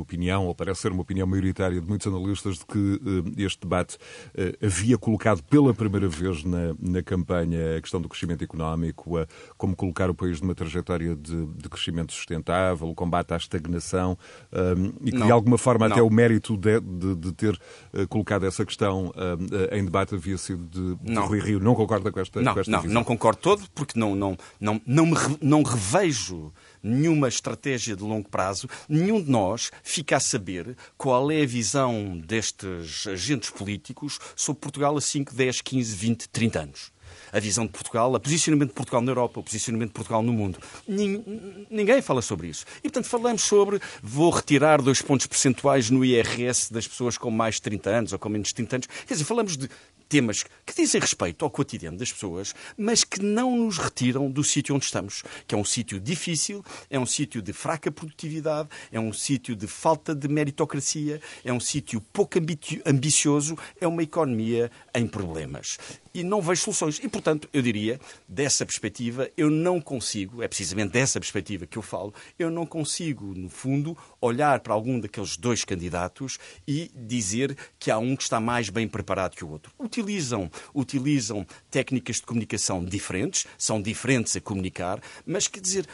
[0.00, 3.60] opinião, ou parece ser uma opinião maioritária de muitos analistas, de que que eh, este
[3.60, 3.98] debate
[4.34, 9.26] eh, havia colocado pela primeira vez na, na campanha a questão do crescimento económico, a,
[9.56, 14.16] como colocar o país numa trajetória de, de crescimento sustentável, o combate à estagnação,
[14.52, 15.94] um, eh, e que não, de alguma forma não.
[15.94, 17.60] até o mérito de, de, de ter
[17.92, 21.26] uh, colocado essa questão uh, em debate havia sido de, de não.
[21.26, 21.60] Rui Rio.
[21.60, 22.94] Não concorda com esta, não, com esta não, visão?
[22.94, 28.28] Não concordo todo, porque não, não, não, não, me, não revejo nenhuma estratégia de longo
[28.28, 34.60] prazo, nenhum de nós fica a saber qual é a visão destes agentes políticos sobre
[34.60, 36.99] Portugal a 5, 10, 15, 20, 30 anos
[37.32, 40.32] a visão de Portugal, o posicionamento de Portugal na Europa, o posicionamento de Portugal no
[40.32, 40.58] mundo.
[40.86, 42.64] Ninguém fala sobre isso.
[42.78, 47.56] E, portanto, falamos sobre vou retirar dois pontos percentuais no IRS das pessoas com mais
[47.56, 48.86] de 30 anos ou com menos de 30 anos.
[49.06, 49.68] Quer dizer, falamos de
[50.10, 54.74] temas que dizem respeito ao cotidiano das pessoas, mas que não nos retiram do sítio
[54.74, 59.12] onde estamos, que é um sítio difícil, é um sítio de fraca produtividade, é um
[59.12, 62.38] sítio de falta de meritocracia, é um sítio pouco
[62.84, 65.78] ambicioso, é uma economia em problemas.
[66.12, 67.00] E não vejo soluções.
[67.02, 71.82] E, portanto, eu diria, dessa perspectiva, eu não consigo, é precisamente dessa perspectiva que eu
[71.82, 77.90] falo, eu não consigo, no fundo, olhar para algum daqueles dois candidatos e dizer que
[77.90, 82.84] há um que está mais bem preparado que o outro utilizam, utilizam técnicas de comunicação
[82.84, 85.86] diferentes, são diferentes a comunicar, mas quer dizer,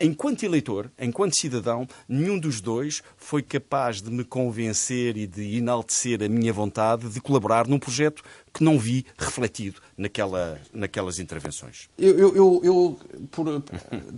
[0.00, 6.22] enquanto eleitor, enquanto cidadão, nenhum dos dois foi capaz de me convencer e de enaltecer
[6.22, 11.88] a minha vontade de colaborar num projeto que não vi refletido naquela, naquelas intervenções.
[11.98, 12.98] Eu, eu, eu, eu
[13.30, 13.62] por,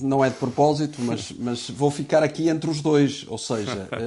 [0.01, 3.89] não é de propósito, mas, mas vou ficar aqui entre os dois, ou seja.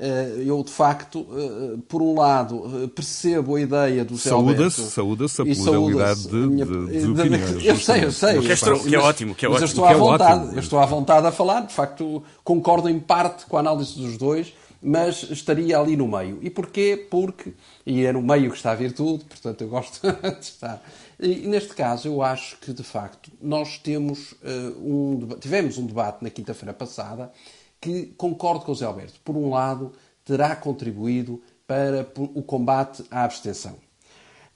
[0.00, 4.82] Eh, eu, de facto, eh, por um lado, eh, percebo a ideia do Zé Saúda-se,
[4.90, 7.62] saúda-se a pluralidade de, minha, de, de, de opiniões.
[7.64, 8.40] Eu sei, eu sei.
[8.40, 9.62] Que é, que é ótimo, que é ótimo.
[9.62, 13.46] eu estou, à vontade, eu estou à vontade a falar, de facto, concordo em parte
[13.46, 14.52] com a análise dos dois,
[14.82, 16.38] mas estaria ali no meio.
[16.42, 17.06] E porquê?
[17.08, 17.52] Porque,
[17.84, 20.82] e é no meio que está a virtude, portanto eu gosto de estar.
[21.18, 26.22] E neste caso, eu acho que, de facto, nós temos uh, um, tivemos um debate
[26.22, 27.32] na quinta-feira passada
[27.80, 29.20] que concordo com o Zé Alberto.
[29.24, 29.92] Por um lado,
[30.24, 33.76] terá contribuído para o combate à abstenção.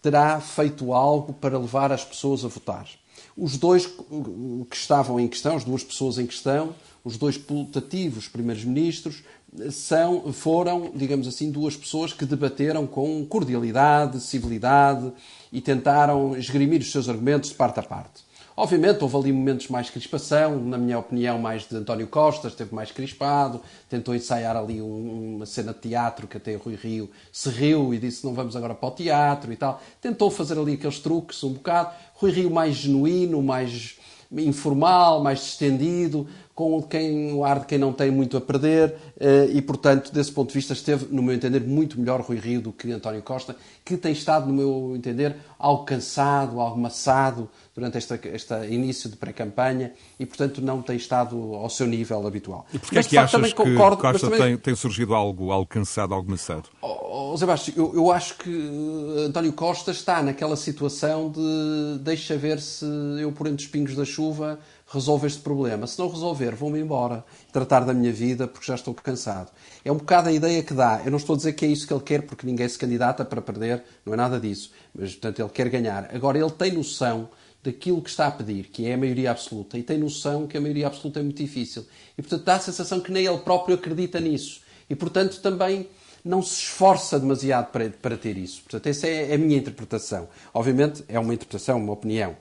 [0.00, 2.88] Terá feito algo para levar as pessoas a votar.
[3.36, 9.22] Os dois que estavam em questão, as duas pessoas em questão, os dois putativos primeiros-ministros,
[9.70, 15.12] são, foram, digamos assim, duas pessoas que debateram com cordialidade, civilidade
[15.52, 18.26] e tentaram esgrimir os seus argumentos de parte a parte.
[18.58, 22.90] Obviamente, houve ali momentos mais crispação, na minha opinião, mais de António Costa, esteve mais
[22.90, 27.92] crispado, tentou ensaiar ali um, uma cena de teatro que até Rui Rio se riu
[27.92, 29.82] e disse não vamos agora para o teatro e tal.
[30.00, 31.90] Tentou fazer ali aqueles truques um bocado.
[32.14, 33.98] Rui Rio mais genuíno, mais
[34.32, 39.50] informal, mais distendido, com quem, o ar de quem não tem muito a perder eh,
[39.52, 42.72] e, portanto, desse ponto de vista, esteve, no meu entender, muito melhor Rui Rio do
[42.72, 48.18] que António Costa, que tem estado, no meu entender, algo cansado, algo maçado durante este,
[48.28, 52.64] este início de pré-campanha e, portanto, não tem estado ao seu nível habitual.
[52.72, 54.40] E porquê é que achas que concordo, Costa também...
[54.40, 56.70] tem, tem, surgido algo, algo cansado, algo maçado?
[56.80, 62.34] Oh, oh, Sebastião, eu, eu acho que eh, António Costa está naquela situação de deixa
[62.34, 62.86] ver se
[63.20, 65.86] eu, por entre os pingos da chuva, resolve este problema.
[65.86, 69.50] Se não resolver, vou-me embora tratar da minha vida porque já estou cansado.
[69.84, 71.02] É um bocado a ideia que dá.
[71.04, 73.24] Eu não estou a dizer que é isso que ele quer porque ninguém se candidata
[73.24, 74.70] para perder, não é nada disso.
[74.94, 76.08] Mas, portanto, ele quer ganhar.
[76.14, 77.28] Agora, ele tem noção
[77.62, 80.60] daquilo que está a pedir, que é a maioria absoluta, e tem noção que a
[80.60, 81.84] maioria absoluta é muito difícil.
[82.16, 84.60] E, portanto, dá a sensação que nem ele próprio acredita nisso.
[84.88, 85.88] E, portanto, também
[86.24, 88.62] não se esforça demasiado para, para ter isso.
[88.62, 90.28] Portanto, essa é a minha interpretação.
[90.52, 92.36] Obviamente, é uma interpretação, uma opinião.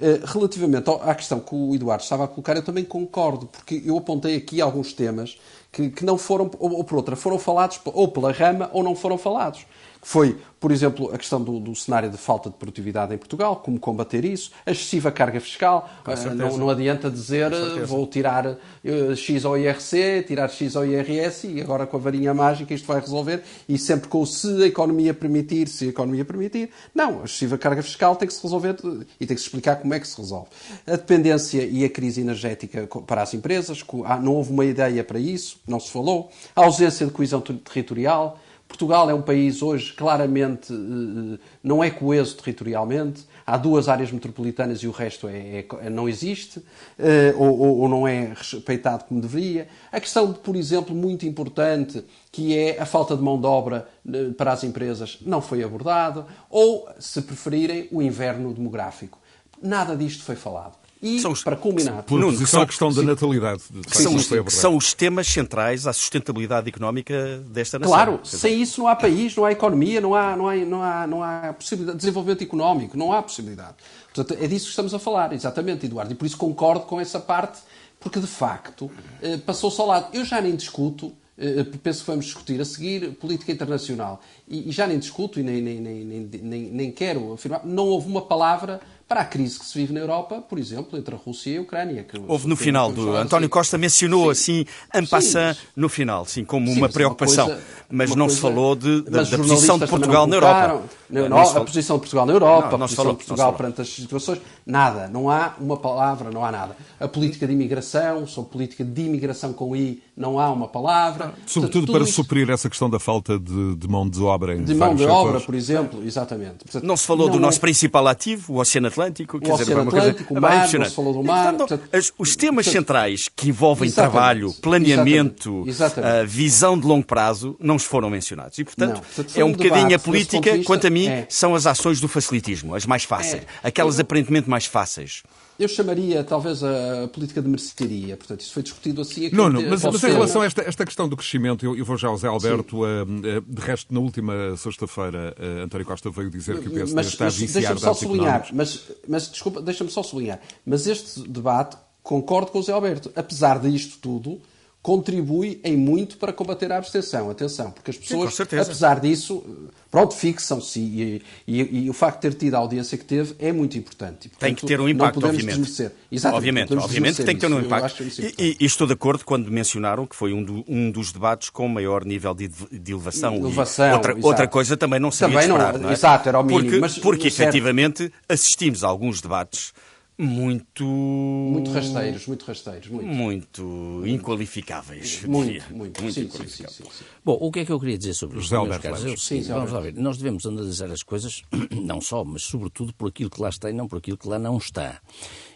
[0.00, 3.98] Eh, relativamente à questão que o Eduardo estava a colocar, eu também concordo, porque eu
[3.98, 5.38] apontei aqui alguns temas
[5.70, 9.18] que, que não foram, ou por outra, foram falados ou pela rama ou não foram
[9.18, 9.66] falados
[10.02, 13.78] foi, por exemplo, a questão do, do, cenário de falta de produtividade em Portugal, como
[13.78, 15.90] combater isso, a excessiva carga fiscal.
[16.06, 17.50] Uh, não, não, adianta dizer
[17.84, 22.32] vou tirar uh, X ao IRC, tirar X ao IRS e agora com a varinha
[22.32, 26.70] mágica isto vai resolver e sempre com se a economia permitir, se a economia permitir.
[26.94, 28.76] Não, a excessiva carga fiscal tem que se resolver
[29.20, 30.48] e tem que se explicar como é que se resolve.
[30.86, 33.84] A dependência e a crise energética para as empresas,
[34.22, 36.30] não houve uma ideia para isso, não se falou.
[36.56, 38.38] A ausência de coesão territorial
[38.70, 43.26] Portugal é um país hoje claramente eh, não é coeso territorialmente.
[43.44, 46.62] Há duas áreas metropolitanas e o resto é, é não existe
[46.96, 49.66] eh, ou, ou, não é respeitado como deveria.
[49.90, 54.30] A questão, por exemplo, muito importante, que é a falta de mão de obra eh,
[54.38, 56.24] para as empresas, não foi abordada.
[56.48, 59.18] Ou, se preferirem, o inverno demográfico.
[59.60, 60.79] Nada disto foi falado.
[61.02, 62.02] E, são os, para culminar...
[62.02, 63.62] Por Nuno, são a questão da natalidade.
[63.70, 67.94] De são, os, são os temas centrais à sustentabilidade económica desta nação.
[67.94, 71.06] Claro, sem isso não há país, não há economia, não há, não há, não há,
[71.06, 73.76] não há possibilidade de desenvolvimento económico, não há possibilidade.
[74.12, 76.12] Portanto, é disso que estamos a falar, exatamente, Eduardo.
[76.12, 77.60] E por isso concordo com essa parte,
[77.98, 78.90] porque de facto
[79.22, 80.08] eh, passou-se ao lado.
[80.12, 84.20] Eu já nem discuto eh, penso que vamos discutir a seguir política internacional.
[84.46, 86.04] E, já nem discuto e nem, nem, nem,
[86.42, 88.78] nem, nem quero afirmar, não houve uma palavra
[89.10, 91.60] para a crise que se vive na Europa, por exemplo, entre a Rússia e a
[91.62, 92.06] Ucrânia.
[92.28, 94.60] Houve no final, do, António Costa mencionou sim.
[94.60, 97.46] assim, en passant, no final, sim, como sim, uma preocupação.
[97.46, 100.84] Uma coisa, mas não coisa, se falou de, da, da posição de Portugal na Europa.
[101.10, 103.88] Não, a posição de Portugal na Europa, não, a posição falou, de Portugal perante as
[103.88, 105.08] situações, nada.
[105.08, 106.76] Não há uma palavra, não há nada.
[106.98, 111.32] A política de imigração, sobre política de imigração com I, não há uma palavra.
[111.46, 112.12] Sobretudo Portanto, para isso...
[112.12, 115.26] suprir essa questão da falta de, de mão de obra em De mão de setores.
[115.28, 116.64] obra, por exemplo, exatamente.
[116.64, 119.38] Portanto, não se falou não, do nosso principal ativo, o Oceano Atlântico.
[119.38, 121.54] O Oceano dizer, Atlântico, coisa, o mar, não se falou do mar.
[121.54, 126.24] Portanto, as, os temas portanto, centrais que envolvem exatamente, trabalho, planeamento, exatamente, exatamente.
[126.24, 128.58] Uh, visão de longo prazo, não os foram mencionados.
[128.58, 131.26] E, portanto, não, portanto é um, um bocadinho a política, vista, quanto a mim, é.
[131.28, 133.42] são as ações do facilitismo, as mais fáceis.
[133.42, 133.68] É.
[133.68, 135.22] Aquelas eu, aparentemente mais fáceis.
[135.60, 138.16] Eu chamaria talvez a política de mercearia.
[138.16, 139.36] Portanto, isso foi discutido assim aqui.
[139.36, 141.98] Não, não, mas, mas em relação a esta, esta questão do crescimento, eu, eu vou
[141.98, 142.78] já ao Zé Alberto.
[142.78, 146.94] Uh, uh, de resto, na última sexta-feira, uh, António Costa veio dizer que o PSD
[146.94, 150.40] mas, está a viciar mas, só sublinhar, mas, mas desculpa, deixa-me só sublinhar.
[150.64, 154.40] Mas este debate, concordo com o Zé Alberto, apesar disto tudo,
[154.82, 157.30] contribui em muito para combater a abstenção.
[157.30, 159.44] Atenção, porque as pessoas, Sim, apesar disso,
[159.90, 163.52] pronto, fixam-se e, e, e, o facto de ter tido a audiência que teve é
[163.52, 164.26] muito importante.
[164.26, 165.90] E, portanto, tem que ter um impacto, obviamente.
[166.32, 168.02] obviamente, obviamente tem que ter um impacto.
[168.38, 171.68] E, e, estou de acordo quando mencionaram que foi um, do, um dos debates com
[171.68, 173.36] maior nível de, de elevação.
[173.36, 175.92] elevação outra, outra, coisa também não seria também esperar, não, não é?
[175.92, 176.64] Exato, era o mínimo.
[176.64, 179.74] Porque, mas, porque efetivamente assistimos a alguns debates
[180.20, 180.84] muito.
[180.84, 182.88] Muito rasteiros, muito rasteiros.
[182.88, 185.24] Muito, muito inqualificáveis.
[185.24, 186.02] Muito, muito.
[186.02, 186.76] muito sim, inqualificáveis.
[186.76, 188.82] Sim, sim, sim, Bom, o que é que eu queria dizer sobre José isto, Alberto
[188.82, 189.04] caros?
[189.04, 189.94] Eu, sim, vamos lá ver.
[189.94, 193.72] Nós devemos analisar as coisas, não só, mas sobretudo por aquilo que lá está e
[193.72, 195.00] não por aquilo que lá não está.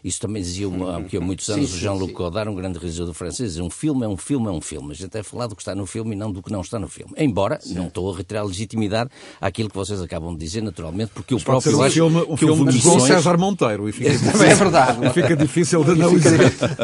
[0.05, 3.59] Isso também dizia há muitos anos sim, o Jean-Luc Godard, um grande realizador francês.
[3.59, 4.93] Um filme é um filme é um filme.
[4.93, 6.79] A gente é falar do que está no filme e não do que não está
[6.79, 7.12] no filme.
[7.17, 7.73] Embora sim.
[7.73, 9.09] não estou a retirar a legitimidade
[9.40, 12.45] àquilo que vocês acabam de dizer, naturalmente, porque eu próprio um acho filme, um que
[12.45, 13.88] filme de João César Monteiro.
[13.88, 15.11] E fica é, é verdade.
[15.14, 16.33] fica difícil de analisar.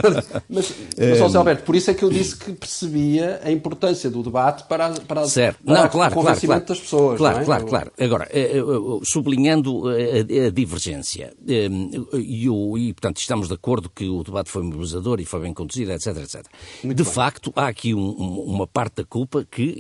[0.48, 4.64] mas, mas, Alberto, por isso é que eu disse que percebia a importância do debate
[4.64, 5.62] para, para, certo.
[5.62, 7.18] para não, claro, o convencimento claro, das pessoas.
[7.18, 7.44] Claro, é?
[7.44, 7.92] claro, claro.
[8.00, 8.62] Agora, eh, eh,
[9.02, 14.62] sublinhando a, a divergência, e, e, portanto, portanto, estamos de acordo que o debate foi
[14.62, 16.46] mobilizador e foi bem conduzido, etc, etc.
[16.82, 17.12] Muito de bem.
[17.12, 19.74] facto, há aqui um, uma parte da culpa que,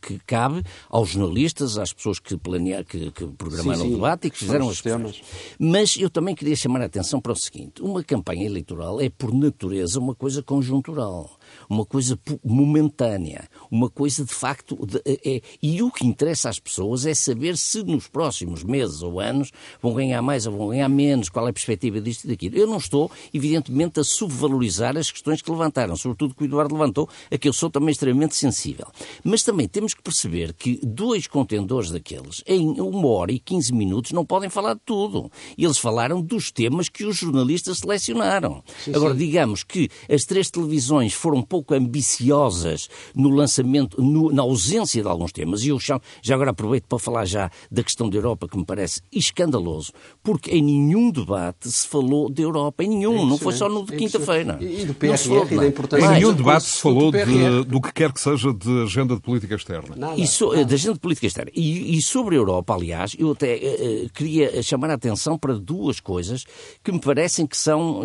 [0.00, 3.92] que, cabe aos jornalistas, às pessoas que planearam, que, que programaram sim, sim.
[3.92, 5.20] o debate e que fizeram as temas.
[5.58, 9.32] Mas eu também queria chamar a atenção para o seguinte: uma campanha eleitoral é, por
[9.32, 11.38] natureza, uma coisa conjuntural
[11.68, 14.76] uma coisa momentânea, uma coisa de facto.
[14.86, 19.20] De, é, e o que interessa às pessoas é saber se nos próximos meses ou
[19.20, 22.56] anos vão ganhar mais ou vão ganhar menos, qual é a perspectiva disto e daquilo.
[22.56, 27.08] Eu não estou, evidentemente, a subvalorizar as questões que levantaram, sobretudo que o Eduardo levantou,
[27.30, 28.86] a que eu sou também extremamente sensível.
[29.24, 34.12] Mas também temos que perceber que dois contendores daqueles, em uma hora e quinze minutos,
[34.12, 35.30] não podem falar de tudo.
[35.56, 38.62] Eles falaram dos temas que os jornalistas selecionaram.
[38.84, 39.18] Sim, Agora, sim.
[39.18, 45.32] digamos que as três televisões foram pouco ambiciosas no lançamento, no, na ausência de alguns
[45.32, 48.56] temas, e eu já, já agora aproveito para falar já da questão da Europa, que
[48.56, 53.38] me parece escandaloso, porque em nenhum debate se falou da Europa, em nenhum, é não
[53.38, 54.58] foi só no de é quinta-feira.
[54.60, 56.06] E do PRR e da importância...
[56.06, 59.54] Em nenhum debate se falou de, do que quer que seja de agenda de política
[59.54, 59.94] externa.
[59.96, 60.64] Nada, e so, nada.
[60.64, 61.50] De agenda de política externa.
[61.54, 66.00] E, e, sobre a Europa, aliás, eu até uh, queria chamar a atenção para duas
[66.00, 66.44] coisas
[66.82, 68.04] que me parecem que são uh,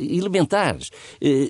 [0.00, 0.90] elementares.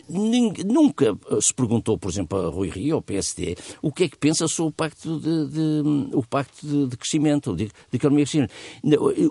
[0.09, 1.10] nunca
[1.41, 4.71] se perguntou, por exemplo, a Rui Rio, ao PSD, o que é que pensa sobre
[4.71, 8.53] o pacto de, de o pacto de, de crescimento, de, de, economia crescimento.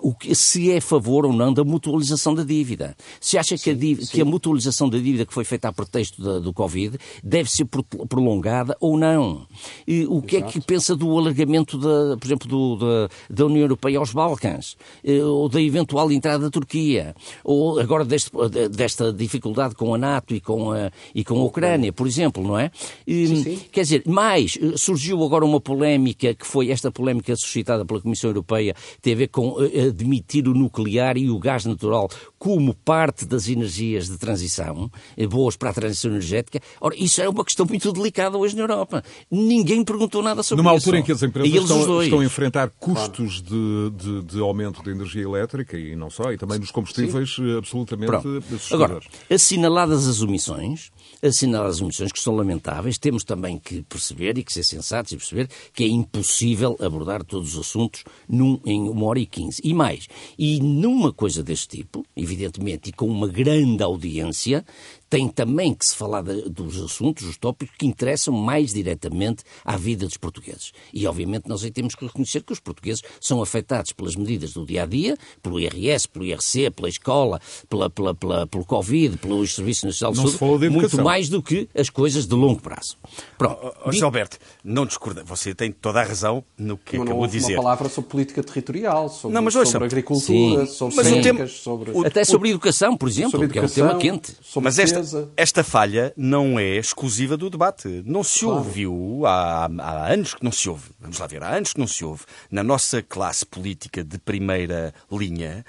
[0.02, 2.96] O que, se é a favor ou não da mutualização da dívida.
[3.20, 6.22] Se acha que, a, dívida, que a mutualização da dívida que foi feita a pretexto
[6.22, 7.66] da, do Covid deve ser
[8.08, 9.46] prolongada ou não.
[9.86, 10.50] E o que Exato.
[10.50, 14.76] é que pensa do alargamento, da, por exemplo, do, da, da União Europeia aos Balcãs?
[15.04, 17.14] Eh, ou da eventual entrada da Turquia?
[17.44, 18.30] Ou agora deste,
[18.70, 21.69] desta dificuldade com a NATO e com a, e com a Ucrânia?
[21.70, 22.70] Ucrânia, por exemplo, não é?
[23.06, 23.60] E, sim, sim.
[23.70, 28.30] Quer dizer, mais, eh, surgiu agora uma polémica, que foi esta polémica suscitada pela Comissão
[28.30, 33.24] Europeia, tem a ver com uh, admitir o nuclear e o gás natural como parte
[33.24, 34.90] das energias de transição,
[35.28, 36.60] boas para a transição energética.
[36.80, 39.02] Ora, isso é uma questão muito delicada hoje na Europa.
[39.30, 40.86] Ninguém perguntou nada sobre Numa isso.
[40.86, 43.90] Numa altura em que as empresas estão, estão, a enfrentar custos claro.
[43.90, 47.58] de, de, de, aumento de energia elétrica e não só, e também dos combustíveis sim.
[47.58, 48.42] absolutamente Pronto.
[48.72, 50.90] Agora, assinaladas as omissões,
[51.22, 55.16] assinalar as omissões que são lamentáveis, temos também que perceber e que ser sensatos e
[55.16, 59.60] perceber que é impossível abordar todos os assuntos num, em uma hora e quinze.
[59.64, 64.64] E mais, e numa coisa deste tipo, evidentemente, e com uma grande audiência,
[65.10, 69.76] tem também que se falar de, dos assuntos, dos tópicos que interessam mais diretamente à
[69.76, 70.72] vida dos portugueses.
[70.94, 74.64] E, obviamente, nós aí temos que reconhecer que os portugueses são afetados pelas medidas do
[74.64, 79.54] dia a dia, pelo IRS, pelo IRC, pela escola, pela, pela, pela pelo Covid, pelos
[79.54, 82.96] Serviços Nacionais de Saúde, muito mais do que as coisas de longo prazo.
[83.36, 83.58] Pronto.
[83.62, 85.24] Oh, oh, Alberto, não discorda.
[85.24, 87.54] Você tem toda a razão no que mas acabou de dizer.
[87.54, 90.96] uma palavra sobre política territorial, sobre, não, mas, sobre agricultura, sim, sobre
[91.32, 92.06] mas sobre...
[92.06, 94.36] Até sobre educação, por exemplo, educação, que é um tema quente.
[94.60, 94.99] Mas esta,
[95.36, 98.02] esta falha não é exclusiva do debate.
[98.04, 98.58] Não se claro.
[98.58, 101.86] ouviu, há, há anos que não se ouve, vamos lá ver, há anos que não
[101.86, 105.64] se ouve, na nossa classe política de primeira linha,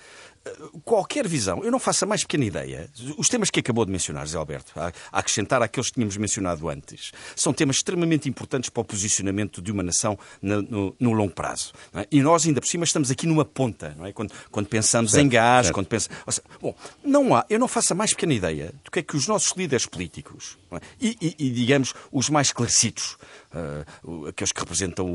[0.84, 2.90] qualquer visão, eu não faço a mais pequena ideia.
[3.18, 7.12] Os temas que acabou de mencionar, Zé Alberto, a, acrescentar àqueles que tínhamos mencionado antes,
[7.36, 11.74] são temas extremamente importantes para o posicionamento de uma nação no, no, no longo prazo.
[11.94, 12.08] É?
[12.12, 14.12] E nós, ainda por cima, estamos aqui numa ponta, não é?
[14.12, 15.76] quando, quando pensamos certo, em gás, certo.
[15.76, 16.18] quando pensamos.
[16.28, 19.16] Seja, bom, não há, eu não faço a mais pequena ideia do que é que
[19.16, 20.80] os nossos líderes políticos é?
[21.00, 23.18] e, e, e, digamos, os mais esclarecidos,
[23.54, 25.06] uh, aqueles que representam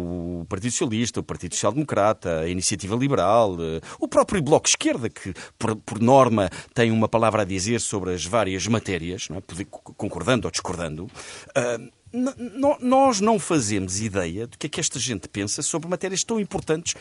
[0.40, 5.08] o Partido Socialista, o Partido Social Democrata, a Iniciativa Liberal, uh, o próprio Bloco Esquerda,
[5.08, 9.64] que, por, por, norma, tem uma palavra a dizer sobre as várias matérias, é?
[9.96, 11.95] concordando ou discordando, uh,
[12.80, 16.94] nós não fazemos ideia do que é que esta gente pensa sobre matérias tão importantes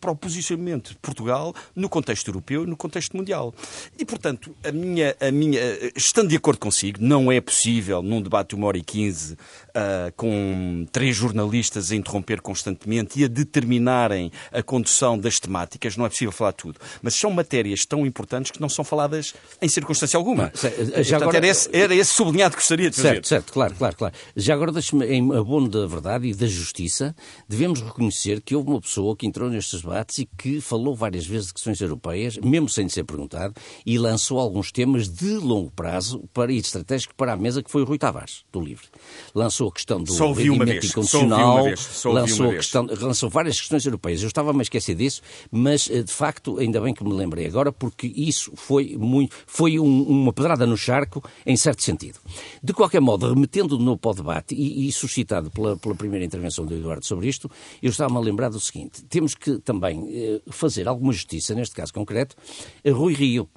[0.00, 3.54] para o posicionamento de Portugal no contexto europeu e no contexto mundial.
[3.98, 5.60] E, portanto, a minha, a minha,
[5.96, 10.12] estando de acordo consigo, não é possível, num debate de uma hora e quinze, uh,
[10.16, 16.08] com três jornalistas a interromper constantemente e a determinarem a condução das temáticas, não é
[16.08, 16.78] possível falar tudo.
[17.02, 20.52] Mas são matérias tão importantes que não são faladas em circunstância alguma.
[20.54, 21.36] Já Portanto, agora...
[21.38, 23.08] era, esse, era esse sublinhado que gostaria de fazer.
[23.08, 24.09] Certo, certo, claro, claro, claro.
[24.36, 27.14] Já agora, deixe-me, em abono da verdade e da justiça,
[27.48, 31.48] devemos reconhecer que houve uma pessoa que entrou nestes debates e que falou várias vezes
[31.48, 36.52] de questões europeias, mesmo sem ser perguntado, e lançou alguns temas de longo prazo para,
[36.52, 38.86] e estratégico para a mesa, que foi o Rui Tavares, do LIVRE.
[39.34, 41.66] Lançou a questão do rendimento incondicional,
[42.04, 44.22] lançou, questão, lançou várias questões europeias.
[44.22, 47.72] Eu estava a esquecer disso, mas, eh, de facto, ainda bem que me lembrei agora,
[47.72, 52.18] porque isso foi, muito, foi um, uma pedrada no charco, em certo sentido.
[52.62, 56.64] De qualquer modo, remetendo no para o debate e, e suscitado pela, pela, primeira intervenção
[56.64, 57.50] do Eduardo sobre isto,
[57.82, 61.92] eu estava-me a lembrar do seguinte: temos que também eh, fazer alguma justiça, neste caso
[61.92, 62.36] concreto,
[62.84, 63.48] a Rui Rio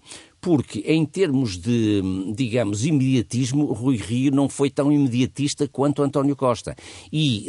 [0.44, 2.02] porque em termos de,
[2.36, 6.76] digamos, imediatismo, Rui Rio não foi tão imediatista quanto António Costa.
[7.14, 7.48] E,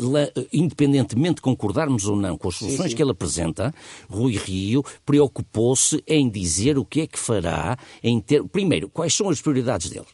[0.52, 2.96] independentemente de concordarmos ou não com as soluções sim, sim.
[2.96, 3.74] que ele apresenta,
[4.08, 8.44] Rui Rio preocupou-se em dizer o que é que fará em ter...
[8.44, 10.06] Primeiro, quais são as prioridades dele?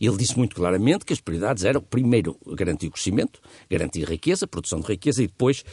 [0.00, 4.80] Ele disse muito claramente que as prioridades eram, primeiro, garantir o crescimento, garantir riqueza, produção
[4.80, 5.64] de riqueza e depois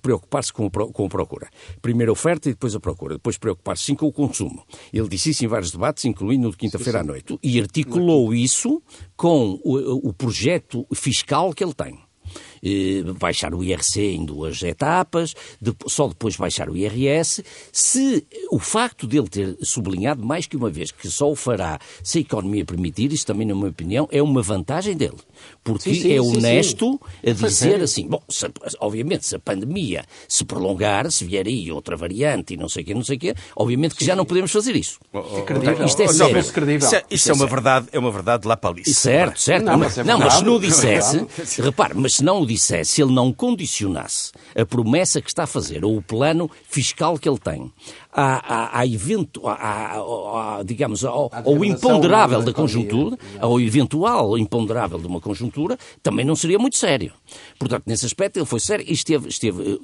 [0.00, 1.48] preocupar-se com, com a procura.
[1.80, 3.14] Primeiro a oferta e depois a procura.
[3.14, 4.64] Depois preocupar-se sim com o consumo.
[4.92, 7.38] Ele disse isso em vários debates, incluindo o de quinta-feira à noite.
[7.42, 8.82] E articulou isso
[9.16, 12.01] com o, o projeto fiscal que ele tem.
[12.64, 15.34] Eh, baixar o IRC em duas etapas,
[15.88, 17.44] só depois baixar o IRS.
[17.72, 22.18] Se o facto dele ter sublinhado mais que uma vez que só o fará se
[22.18, 25.16] a economia permitir, isso também, na minha opinião, é uma vantagem dele.
[25.64, 28.46] Porque sim, sim, é honesto sim, a dizer assim, bom, se,
[28.78, 32.86] obviamente, se a pandemia se prolongar, se vier aí outra variante e não sei o
[32.86, 35.00] quê, não sei o quê, obviamente que já não podemos fazer isso.
[35.12, 35.44] Oh, oh,
[35.80, 36.38] oh, isto é sério.
[36.38, 38.84] Isso, é, isso é, uma verdade, é uma verdade lá para ali.
[38.88, 39.64] Certo, certo.
[39.64, 41.26] Não, mas, é não, mas se não o dissesse,
[41.60, 45.46] repare, mas se não o dissesse, se ele não condicionasse a promessa que está a
[45.46, 47.72] fazer ou o plano fiscal que ele tem
[48.12, 54.98] à, à, à evento, à, à, digamos, ao, ao imponderável da conjuntura, ao eventual imponderável
[54.98, 57.12] de uma conjuntura, também não seria muito sério.
[57.58, 59.80] Portanto, nesse aspecto ele foi sério e esteve, esteve,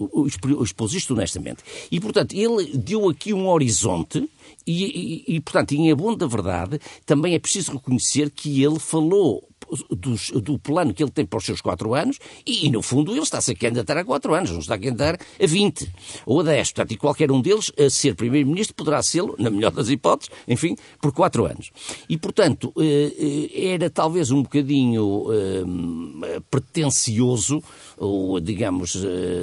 [0.63, 1.63] expôs isto honestamente.
[1.91, 4.29] E, portanto, ele deu aqui um horizonte
[4.67, 9.49] e, e, e, portanto, em abono da verdade, também é preciso reconhecer que ele falou
[9.91, 13.13] dos, do plano que ele tem para os seus quatro anos e, e no fundo,
[13.13, 15.93] ele está-se a candidatar a quatro anos, não está a candidatar a 20
[16.27, 16.73] ou a 10.
[16.73, 20.77] Portanto, e qualquer um deles, a ser Primeiro-Ministro, poderá ser, na melhor das hipóteses, enfim,
[21.01, 21.71] por quatro anos.
[22.09, 27.63] E, portanto, eh, eh, era talvez um bocadinho eh, pretencioso
[27.97, 28.97] ou, digamos,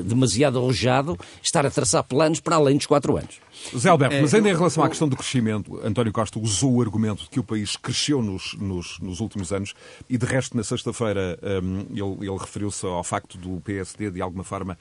[0.05, 3.39] demasiado arrojado estar a traçar planos para além dos quatro anos.
[3.75, 7.23] Zé Alberto, mas ainda em relação à questão do crescimento, António Costa usou o argumento
[7.23, 9.73] de que o país cresceu nos, nos, nos últimos anos
[10.09, 14.43] e, de resto, na sexta-feira um, ele, ele referiu-se ao facto do PSD, de alguma
[14.43, 14.77] forma,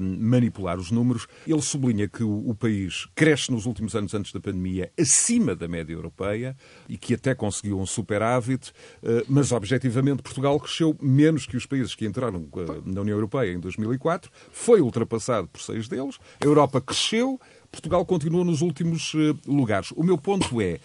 [0.00, 1.26] um, manipular os números.
[1.46, 5.66] Ele sublinha que o, o, país cresce nos últimos anos antes da pandemia acima da
[5.66, 6.56] média europeia
[6.88, 8.70] e que até conseguiu um superávit,
[9.02, 12.48] uh, mas, objetivamente, Portugal cresceu menos que os países que entraram
[12.84, 17.40] na União Europeia em 2004, foi ultrapassado por seis deles, a Europa cresceu,
[17.70, 19.12] Portugal continua nos últimos
[19.46, 19.92] lugares.
[19.92, 20.80] O meu ponto é.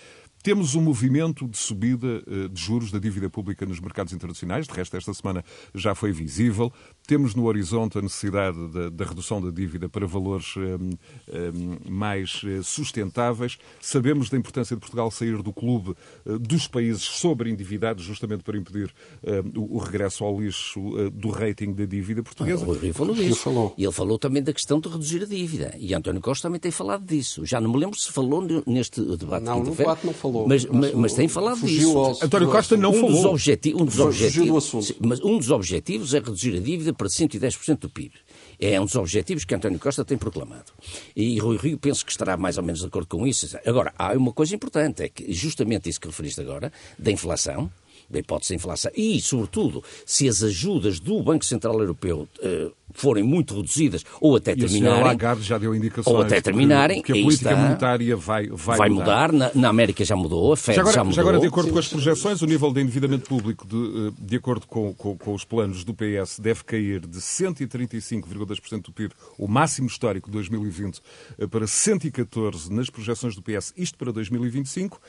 [0.46, 4.74] Temos um movimento de subida uh, de juros da dívida pública nos mercados internacionais, de
[4.76, 5.44] resto, esta semana
[5.74, 6.72] já foi visível.
[7.08, 10.90] Temos no horizonte a necessidade da, da redução da dívida para valores um,
[11.32, 13.60] um, mais eh, sustentáveis.
[13.80, 15.96] Sabemos da importância de Portugal sair do clube
[16.26, 18.92] uh, dos países sobreendividados, justamente para impedir
[19.24, 22.66] uh, o, o, regresso ao lixo uh, do rating da dívida portuguesa.
[22.66, 23.36] Ah, o Rio falou disso.
[23.36, 23.74] Falou.
[23.78, 25.76] E ele falou também da questão de reduzir a dívida.
[25.78, 27.46] E António Costa também tem falado disso.
[27.46, 29.46] Já não me lembro se falou neste debate.
[29.46, 30.48] Não, no debate não falou.
[30.48, 31.98] Mas, mas, mas tem falado disso.
[31.98, 32.12] Ao...
[32.24, 33.12] António Costa não um falou.
[33.12, 37.80] Dos objeti um dos objetivos, mas um dos objetivos é reduzir a dívida para 110%
[37.80, 38.14] do PIB.
[38.60, 40.72] É um dos objetivos que António Costa tem proclamado.
[41.16, 43.58] E Rui Rio penso que estará mais ou menos de acordo com isso.
[43.66, 47.70] Agora, há uma coisa importante, é que justamente isso que referiste agora, da inflação,
[48.10, 53.24] da hipótese de inflação, e, sobretudo, se as ajudas do Banco Central Europeu uh, forem
[53.24, 55.02] muito reduzidas ou até e terminarem.
[55.02, 57.02] O Lagarde já deu indicações ou até terminarem.
[57.02, 59.32] Que, que a política está, monetária vai, vai, vai mudar.
[59.32, 59.54] mudar.
[59.54, 61.16] Na, na, América já mudou, a Fed já, agora, já mudou.
[61.16, 64.36] Já agora, de acordo com as projeções, o nível de endividamento público, de, eh, de
[64.38, 69.48] acordo com, com, com, os planos do PS, deve cair de 135,2% do PIB, o
[69.48, 71.02] máximo histórico de 2020,
[71.38, 75.00] eh, para 114% nas projeções do PS, isto para 2025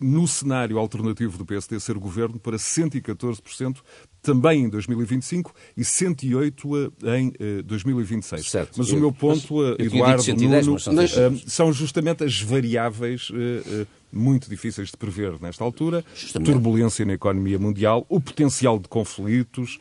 [0.00, 3.76] no cenário alternativo do PSD ser governo para 114%
[4.22, 7.32] também em 2025 e 108 em
[7.62, 8.40] 2026.
[8.40, 8.74] Eh, certo.
[8.76, 11.08] Mas eu, o meu ponto, mas, Eduardo, 110, Nuno, são, eh,
[11.46, 13.86] são justamente as variáveis eh,
[14.16, 16.50] muito difíceis de prever nesta altura, Justamente.
[16.50, 19.78] turbulência na economia mundial, o potencial de conflitos,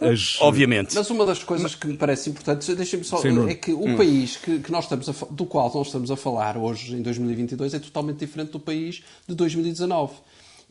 [0.00, 0.40] as...
[0.40, 0.94] Obviamente.
[0.94, 3.96] Mas uma das coisas que me parece importante, deixem-me só, Sim, é que o hum.
[3.96, 7.74] país que, que, nós estamos a, do qual nós estamos a falar hoje, em 2022,
[7.74, 10.14] é totalmente diferente do país de 2019.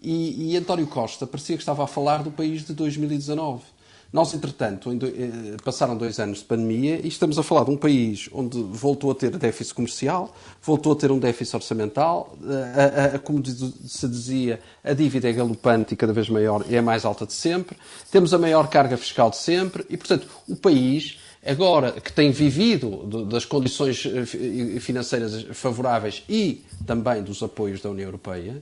[0.02, 3.64] E, e António Costa parecia que estava a falar do país de 2019.
[4.12, 8.28] Nós, entretanto, eh, passaram dois anos de pandemia e estamos a falar de um país
[8.34, 10.34] onde voltou a ter déficit comercial,
[10.64, 15.34] voltou a ter um déficit orçamental, a, a, a, como se dizia, a dívida é
[15.34, 17.78] galopante e cada vez maior e é mais alta de sempre,
[18.12, 23.26] temos a maior carga fiscal de sempre e, portanto, o país, agora que tem vivido
[23.26, 28.60] das condições eh, financeiras favoráveis e também dos apoios da União Europeia,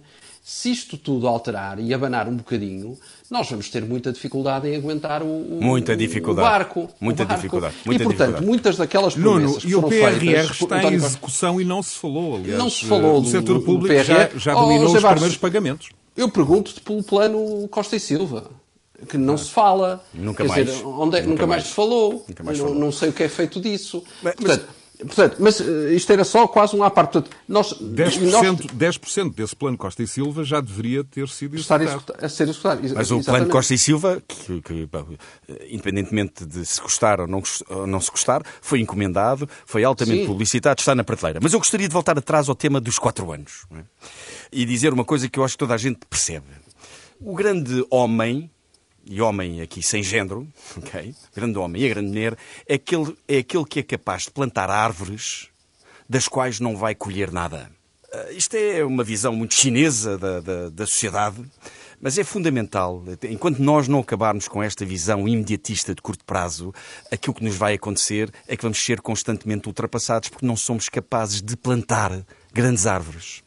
[0.48, 2.98] se isto tudo alterar e abanar um bocadinho,
[3.30, 6.48] nós vamos ter muita dificuldade em aguentar o, o, muita dificuldade.
[6.48, 6.90] o barco.
[7.00, 7.42] Muita o barco.
[7.42, 7.76] dificuldade.
[7.86, 8.46] Muita e, portanto, dificuldade.
[8.46, 12.36] muitas daquelas promessas Nuno, e o PRR feitas, está em execução e não se falou,
[12.38, 12.58] aliás.
[12.58, 14.04] Não se falou O do- setor público PRR.
[14.06, 15.90] já, já Oh, dominou José os Barros, primeiros pagamentos.
[16.16, 18.50] Eu pergunto-te pelo plano Costa e Silva,
[19.08, 20.04] que não se fala.
[20.14, 20.66] Nunca Quer mais.
[20.66, 21.68] Dizer, onde é- Nunca nunca, mais mais.
[21.68, 22.26] se falou.
[22.28, 22.86] Nunca mais Eu não, falou.
[22.86, 24.04] não sei o que é feito disso.
[24.24, 24.66] Mas- portanto,
[25.06, 27.14] portanto, mas eh, isto era só quase um à parte.
[27.14, 31.82] Portanto, nós, 10%, nós 10% desse plano Costa e Silva já deveria ter sido estar
[31.82, 32.26] executado.
[32.26, 32.82] a ser executado.
[32.86, 33.52] Ex- Mas o plano exatamente.
[33.52, 34.90] Costa e Silva, que, que,
[35.70, 40.28] independentemente de se gostar ou não, ou não se gostar, foi encomendado, foi altamente Sim.
[40.28, 41.40] publicitado, está na prateleira.
[41.42, 43.84] Mas eu gostaria de voltar atrás ao tema dos quatro anos é?
[44.52, 46.46] e dizer uma coisa que eu acho que toda a gente percebe.
[47.20, 48.50] O grande homem,
[49.10, 50.48] e homem aqui sem género,
[50.78, 51.14] ok?
[51.36, 52.38] grande homem e a grande mulher,
[52.68, 55.48] é aquele, é aquele que é capaz de plantar árvores
[56.10, 57.70] das quais não vai colher nada.
[58.14, 61.44] Ah, Isto é uma visão muito chinesa da, da, da sociedade,
[62.00, 63.04] mas é fundamental.
[63.24, 66.74] Enquanto nós não acabarmos com esta visão imediatista de curto prazo,
[67.12, 71.42] aquilo que nos vai acontecer é que vamos ser constantemente ultrapassados porque não somos capazes
[71.42, 73.44] de plantar grandes árvores.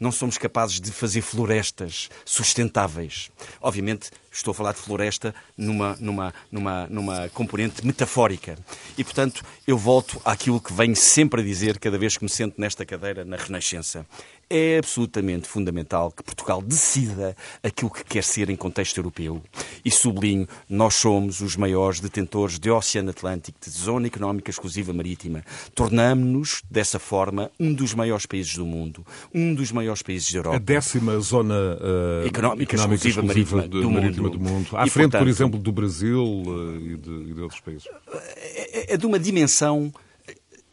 [0.00, 3.30] Não somos capazes de fazer florestas sustentáveis.
[3.60, 8.56] Obviamente, estou a falar de floresta numa, numa, numa, numa componente metafórica.
[8.96, 12.60] E, portanto, eu volto àquilo que venho sempre a dizer cada vez que me sento
[12.60, 14.06] nesta cadeira na Renascença.
[14.54, 19.40] É absolutamente fundamental que Portugal decida aquilo que quer ser em contexto europeu.
[19.82, 25.42] E sublinho, nós somos os maiores detentores de Oceano Atlântico, de Zona Económica Exclusiva Marítima.
[25.74, 30.40] Tornamos-nos, dessa forma, um dos maiores países do mundo, um dos maiores países da A
[30.40, 30.60] Europa.
[30.60, 34.38] décima zona eh, Económica económica exclusiva marítima de- do marítima mundo.
[34.38, 34.68] do mundo.
[34.72, 37.88] E, À frente, por portanto, exemplo, do Brasil eh, e de, e de outros países.
[38.12, 39.90] é é de uma dimensão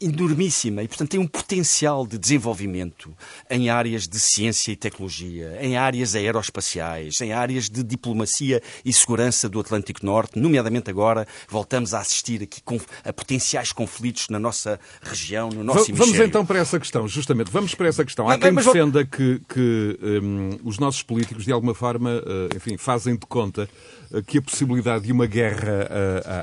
[0.00, 3.12] enormíssima e, portanto, tem um potencial de desenvolvimento
[3.50, 9.48] em áreas de ciência e tecnologia, em áreas aeroespaciais, em áreas de diplomacia e segurança
[9.48, 12.60] do Atlântico Norte, nomeadamente agora voltamos a assistir aqui
[13.04, 16.28] a potenciais conflitos na nossa região, no nosso Va- Vamos hemisfério.
[16.28, 17.50] então para essa questão, justamente.
[17.50, 18.26] Vamos para essa questão.
[18.28, 22.56] Há Mas- quem mas- defenda que, que, hum, os nossos políticos, de alguma forma, eh,
[22.56, 23.68] enfim, fazem de conta
[24.12, 25.88] eh, que a possibilidade de uma guerra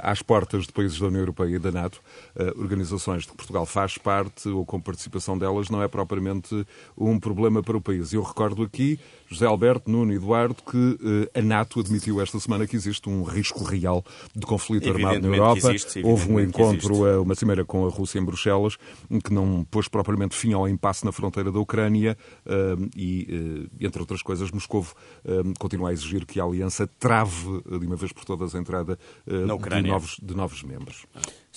[0.03, 2.01] a- às portas de países da União Europeia e da NATO,
[2.35, 6.67] eh, organizações de Portugal faz parte ou com participação delas, não é propriamente
[6.97, 8.11] um problema para o país.
[8.11, 12.67] Eu recordo aqui, José Alberto, Nuno e Eduardo, que eh, a NATO admitiu esta semana
[12.67, 14.03] que existe um risco real
[14.35, 15.69] de conflito armado na Europa.
[15.69, 18.77] existe, Houve um encontro a uma cimeira com a Rússia em Bruxelas,
[19.23, 24.21] que não pôs propriamente fim ao impasse na fronteira da Ucrânia um, e, entre outras
[24.21, 24.93] coisas, Moscovo
[25.25, 28.99] um, continua a exigir que a aliança trave de uma vez por todas a entrada
[29.25, 31.05] de, novos, de novos membros.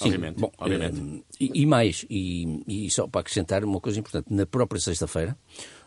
[0.01, 0.99] Sim, Obviamente, bom, obviamente.
[0.99, 5.37] eh, e, e mais, e, e só para acrescentar uma coisa importante, na própria sexta-feira,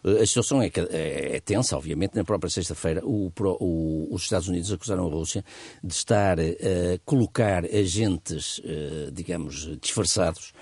[0.04, 5.08] eh, a situação é, é- é tensa, obviamente, na própria sexta-feira os Estados Unidos acusaram
[5.08, 5.44] a Rússia
[5.84, 6.58] de estar eh,
[6.96, 8.62] a colocar agentes,
[9.12, 10.54] digamos, disfarçados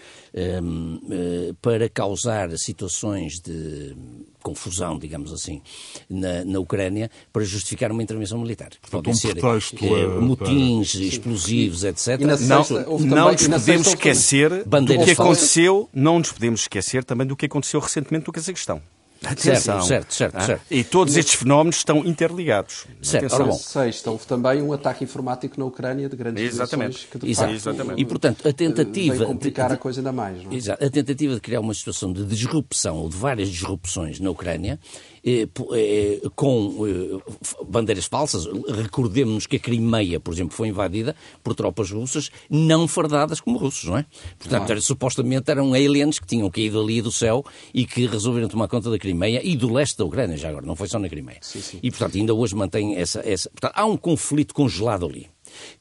[1.61, 3.95] para causar situações de
[4.41, 5.61] confusão, digamos assim,
[6.09, 8.69] na, na Ucrânia para justificar uma intervenção militar.
[8.89, 12.19] Podem um ser eh, eh, motins, explosivos, etc.
[12.21, 16.19] E na Não, sexta, não também- nos e na podemos esquecer do que aconteceu, não
[16.19, 18.81] nos podemos esquecer também do que aconteceu recentemente no Cazaquistão.
[19.23, 19.81] Atenção.
[19.83, 20.63] certo, certo, Ah, certo.
[20.71, 22.85] E todos estes fenómenos estão interligados.
[23.03, 23.51] Certo, ora bom.
[23.51, 26.91] sexta houve também um ataque informático na Ucrânia de grandes Exatamente.
[26.93, 27.47] dimensões que de Exato.
[27.53, 28.01] facto, Exatamente.
[28.01, 30.43] E, portanto, a tentativa veio complicar de- a coisa ainda mais.
[30.43, 30.55] Não é?
[30.55, 30.83] Exato.
[30.83, 34.79] A tentativa de criar uma situação de disrupção ou de várias disrupções na Ucrânia
[35.23, 38.45] eh, eh, com eh, bandeiras falsas.
[38.67, 43.83] Recordemos-nos que a Crimeia, por exemplo, foi invadida por tropas russas não fardadas como russos,
[43.87, 44.05] não é?
[44.39, 48.67] Portanto, era- supostamente eram aliens que tinham caído ali do céu e que resolveram tomar
[48.67, 49.10] conta da Crimeia
[49.43, 51.39] e do leste da Ucrânia, já agora, não foi só na Crimeia.
[51.81, 53.21] E, portanto, ainda hoje mantém essa...
[53.27, 53.49] essa...
[53.49, 55.27] Portanto, há um conflito congelado ali,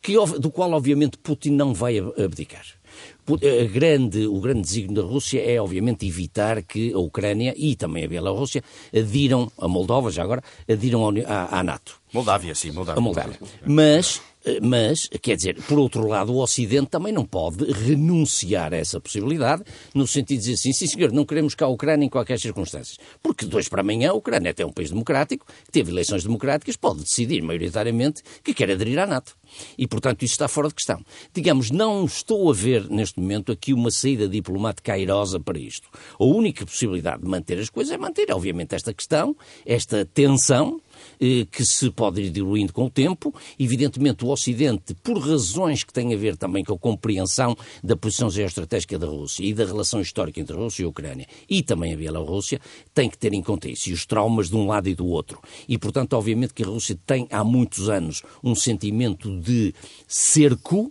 [0.03, 2.65] que, do qual, obviamente, Putin não vai ab- abdicar.
[3.31, 8.05] A grande- o grande desígnio da Rússia é, obviamente, evitar que a Ucrânia e também
[8.05, 8.63] a Bielorrússia
[8.93, 12.99] adiram, a Moldova já agora, adiram à, à- NATO Moldávia, sim, Moldávia.
[12.99, 13.39] a Moldávia.
[13.65, 14.30] Mas, eh,
[14.63, 19.63] mas, quer dizer, por outro lado, o Ocidente também não pode renunciar a essa possibilidade,
[19.95, 22.99] no sentido de dizer assim, sim senhor, não queremos cá a Ucrânia em qualquer circunstâncias.
[23.23, 26.77] Porque hoje para amanhã a Ucrânia é até um país democrático, que teve eleições democráticas,
[26.77, 29.37] pode decidir maioritariamente que quer aderir à NATO.
[29.77, 31.05] E, portanto, isso está fora de questão.
[31.35, 35.89] Digamos, não estou a ver neste momento aqui uma saída diplomática airosa para isto.
[36.19, 39.37] A única possibilidade de manter as coisas é manter, obviamente, esta questão,
[39.67, 40.90] esta tensão, eh,
[41.51, 43.35] que se pode ir diluindo com o tempo.
[43.59, 48.31] Evidentemente, o Ocidente, por razões que têm a ver também com a compreensão da posição
[48.31, 51.93] geoestratégica da Rússia e da relação histórica entre a Rússia e a Ucrânia e também
[51.93, 52.61] a Bielorrússia,
[52.95, 55.41] tem que ter em conta isso e os traumas de um lado e do outro.
[55.69, 59.75] E, portanto, obviamente que a Rússia tem há muitos anos um sentimento de
[60.07, 60.91] cerco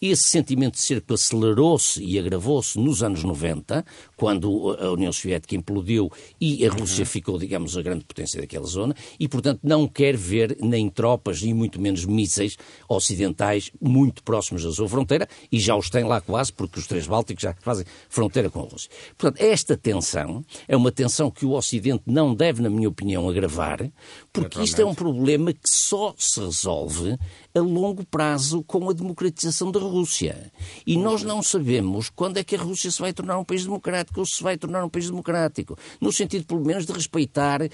[0.00, 3.84] esse sentimento de cerco acelerou-se e agravou-se nos anos 90,
[4.16, 7.06] quando a União Soviética implodiu e a Rússia uhum.
[7.06, 11.52] ficou, digamos, a grande potência daquela zona, e, portanto, não quer ver nem tropas e
[11.52, 12.56] muito menos mísseis
[12.88, 17.06] ocidentais muito próximos da sua fronteira, e já os tem lá quase, porque os três
[17.06, 18.90] Bálticos já fazem fronteira com a Rússia.
[19.18, 23.90] Portanto, esta tensão é uma tensão que o Ocidente não deve, na minha opinião, agravar,
[24.32, 27.18] porque isto é um problema que só se resolve
[27.54, 30.52] a longo prazo com a democratização da Rússia.
[30.86, 34.20] E nós não sabemos quando é que a Rússia se vai tornar um país democrático
[34.20, 35.76] ou se vai tornar um país democrático.
[36.00, 37.70] No sentido, pelo menos, de respeitar eh,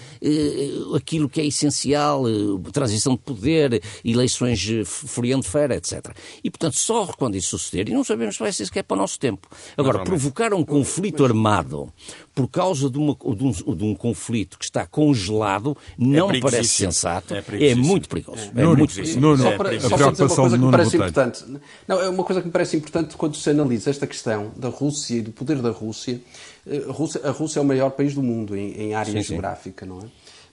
[0.94, 2.32] aquilo que é essencial, eh,
[2.72, 6.16] transição de poder, eleições eh, furiando-feira, etc.
[6.42, 8.98] E, portanto, só quando isso suceder, e não sabemos se vai ser sequer para o
[8.98, 9.48] nosso tempo.
[9.76, 11.92] Agora, provocar um conflito armado
[12.36, 16.68] por causa de, uma, de, um, de, um, conflito que está congelado não é parece
[16.68, 18.52] sensato, é, é, muito perigoso.
[18.54, 19.18] É, é muito perigoso.
[19.18, 21.44] Nuno, só para, a preocupação de Nuno parece importante.
[21.88, 25.16] Não, é uma coisa que me parece importante quando se analisa esta questão da Rússia
[25.16, 26.20] e do poder da Rússia.
[26.66, 29.22] Eh, a Rússia, a Rússia é o maior país do mundo em, em área sim,
[29.22, 29.90] geográfica, sim.
[29.90, 30.04] não é?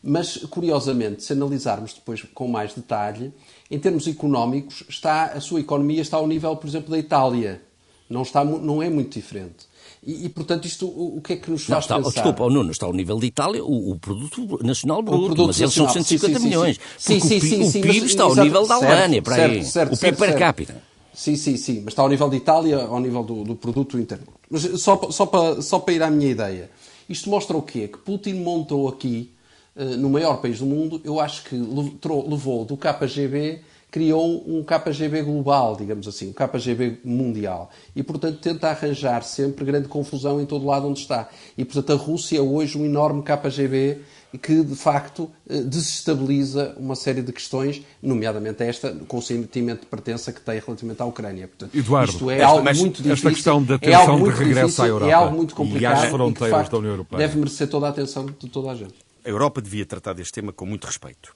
[0.02, 3.34] Mas, curiosamente, se analisarmos depois com mais detalhe,
[3.70, 7.62] em termos económicos, está, a sua economia está ao nível, por exemplo, da Itália.
[8.10, 9.73] Não, está, não é muito diferente.
[10.06, 12.12] E, e, portanto, isto o, o, que é que nos faz não, está, pensar?
[12.12, 15.62] Desculpa, o Nuno, está ao nível de Itália o, o produto nacional bruto, produto mas
[15.62, 16.80] eles são 150 sim, milhões.
[16.98, 19.66] Sim, sim, sim, sim, o PIB está ao nível da Alemanha, para certo, aí.
[19.66, 20.82] Certo, o PIB per capita.
[21.14, 24.28] Sim, sim, sim, mas está ao nível de Itália, ao nível do, do produto interno.
[24.50, 26.70] Mas só, só, para, só para ir à minha ideia,
[27.08, 27.88] isto mostra o quê?
[27.88, 29.32] Que Putin montou aqui,
[29.76, 33.62] uh, no maior país do mundo, eu acho que levou do KGB
[33.94, 37.70] criou um KGB global, digamos assim, um KGB mundial.
[37.96, 41.30] E, portanto, tenta arranjar sempre grande confusão em todo lado onde está.
[41.56, 44.00] E, portanto, a Rússia é hoje um enorme KGB
[44.42, 49.86] que, de facto, eh, desestabiliza uma série de questões, nomeadamente esta, com o sentimento de
[49.86, 51.48] pertença que tem relativamente à Ucrânia.
[51.48, 53.14] Portanto, Eduardo, isto é esta, algo muito difícil.
[53.14, 56.02] Esta questão da é tensão é de regresso difícil, à Europa é algo muito complicado
[56.02, 57.20] e às fronteiras e, de facto, da União Europeia.
[57.20, 58.96] Deve merecer toda a atenção de toda a gente.
[59.24, 61.36] A Europa devia tratar deste tema com muito respeito.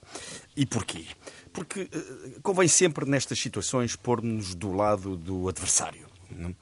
[0.55, 1.05] E porquê?
[1.53, 6.07] Porque uh, convém sempre, nestas situações, pôr-nos do lado do adversário.
[6.29, 6.53] É?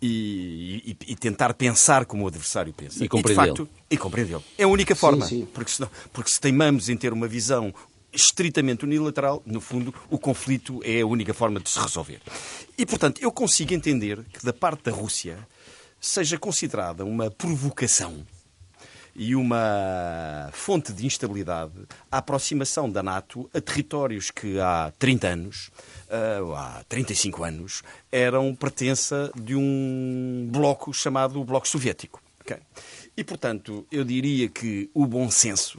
[0.00, 3.04] E, e, e, tentar pensar como o adversário pensa.
[3.04, 3.68] E compreendê-lo.
[3.90, 4.42] E compreendê-lo.
[4.56, 5.26] É a única forma.
[5.26, 5.46] Sim, sim.
[5.52, 7.74] Porque, senão, porque se teimamos em ter uma visão
[8.12, 12.20] estritamente unilateral, no fundo, o conflito é a única forma de se resolver.
[12.76, 15.38] E, portanto, eu consigo entender que da parte da Rússia
[16.00, 18.26] seja considerada uma provocação
[19.20, 21.74] e uma fonte de instabilidade
[22.10, 25.70] a aproximação da NATO a territórios que há 30 anos,
[26.08, 32.22] uh, há 35 anos, eram pertença de um bloco chamado Bloco Soviético.
[32.40, 32.56] Okay?
[33.14, 35.78] E, portanto, eu diria que o bom senso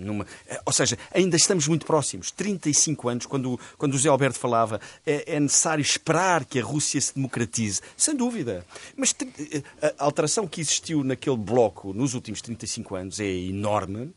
[0.00, 0.26] numa...
[0.46, 2.30] Eh, ou seja, ainda estamos muito próximos.
[2.30, 7.00] 35 anos, quando, quando o José Alberto falava, é, é necessário esperar que a Rússia
[7.00, 7.80] se democratize.
[7.96, 8.64] Sem dúvida.
[8.96, 9.62] Mas eh,
[9.98, 14.12] a alteração que existiu naquele bloco nos últimos 35 anos é enorme.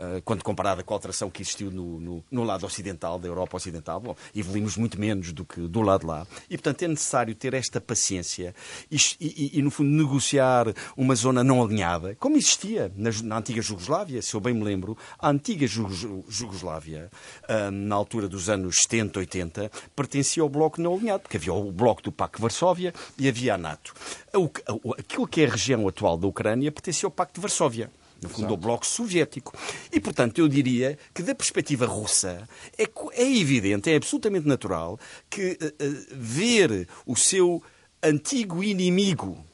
[0.00, 3.58] Eh, quando comparada com a alteração que existiu no, no, no, lado ocidental, da Europa
[3.58, 4.00] Ocidental.
[4.00, 6.26] Bom, evoluímos muito menos do que do lado lá.
[6.48, 8.54] E, portanto, é necessário ter esta paciência
[8.90, 13.60] e, e, e no fundo, negociar uma zona não alinhada, como existia na, na antiga
[13.60, 14.96] Jugoslávia, se eu bem me lembro.
[15.18, 17.10] A antiga Jugoslávia,
[17.44, 21.70] uh, na altura dos anos 70, 80, pertencia ao bloco não alinhado, porque havia o
[21.70, 23.92] bloco do Pacto de Varsóvia e havia a NATO.
[24.98, 27.90] Aquilo que é a região atual da Ucrânia pertencia ao Pacto de Varsóvia
[28.22, 28.56] no fundo, Exato.
[28.56, 29.56] do bloco soviético.
[29.92, 34.98] E, portanto, eu diria que, da perspectiva russa, é, é evidente, é absolutamente natural
[35.28, 37.62] que uh, ver o seu
[38.02, 39.44] antigo inimigo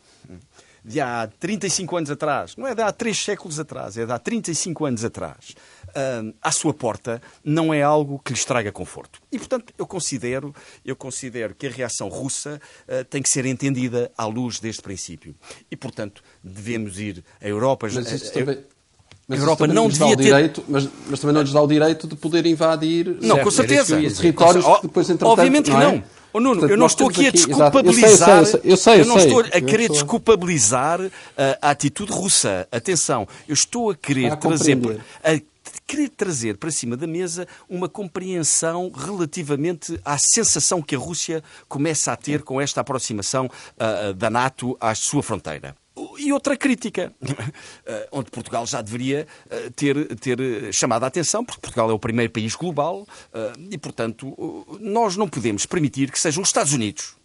[0.84, 4.18] de há 35 anos atrás, não é de há 3 séculos atrás, é de há
[4.18, 5.56] 35 anos atrás,
[5.96, 9.20] uh, à sua porta, não é algo que lhe estraga conforto.
[9.32, 14.10] E, portanto, eu considero, eu considero que a reação russa uh, tem que ser entendida
[14.16, 15.34] à luz deste princípio.
[15.70, 17.88] E, portanto, devemos ir à Europa...
[17.92, 18.58] Mas isso também...
[19.28, 20.22] Mas a Europa não devia ter...
[20.22, 23.96] Direito, mas, mas, também não lhes dá o direito de poder invadir não, com certeza.
[23.96, 25.32] territórios que depois, entretanto...
[25.32, 25.94] Obviamente que não.
[25.94, 26.04] É?
[26.32, 28.40] Oh, Nuno, Portanto, eu não estou aqui a desculpabilizar.
[28.40, 31.00] Eu, sei, eu, sei, eu, eu não estou a querer desculpabilizar
[31.36, 32.68] a, a atitude russa.
[32.70, 34.78] Atenção, eu estou a querer a trazer.
[35.24, 35.40] A,
[35.86, 42.12] querer trazer para cima da mesa uma compreensão relativamente à sensação que a Rússia começa
[42.12, 45.76] a ter com esta aproximação uh, da NATO à sua fronteira.
[46.18, 47.10] E outra crítica,
[48.12, 49.26] onde Portugal já deveria
[49.74, 50.38] ter, ter
[50.70, 53.06] chamado a atenção, porque Portugal é o primeiro país global
[53.70, 54.36] e, portanto,
[54.78, 57.16] nós não podemos permitir que sejam os Estados Unidos,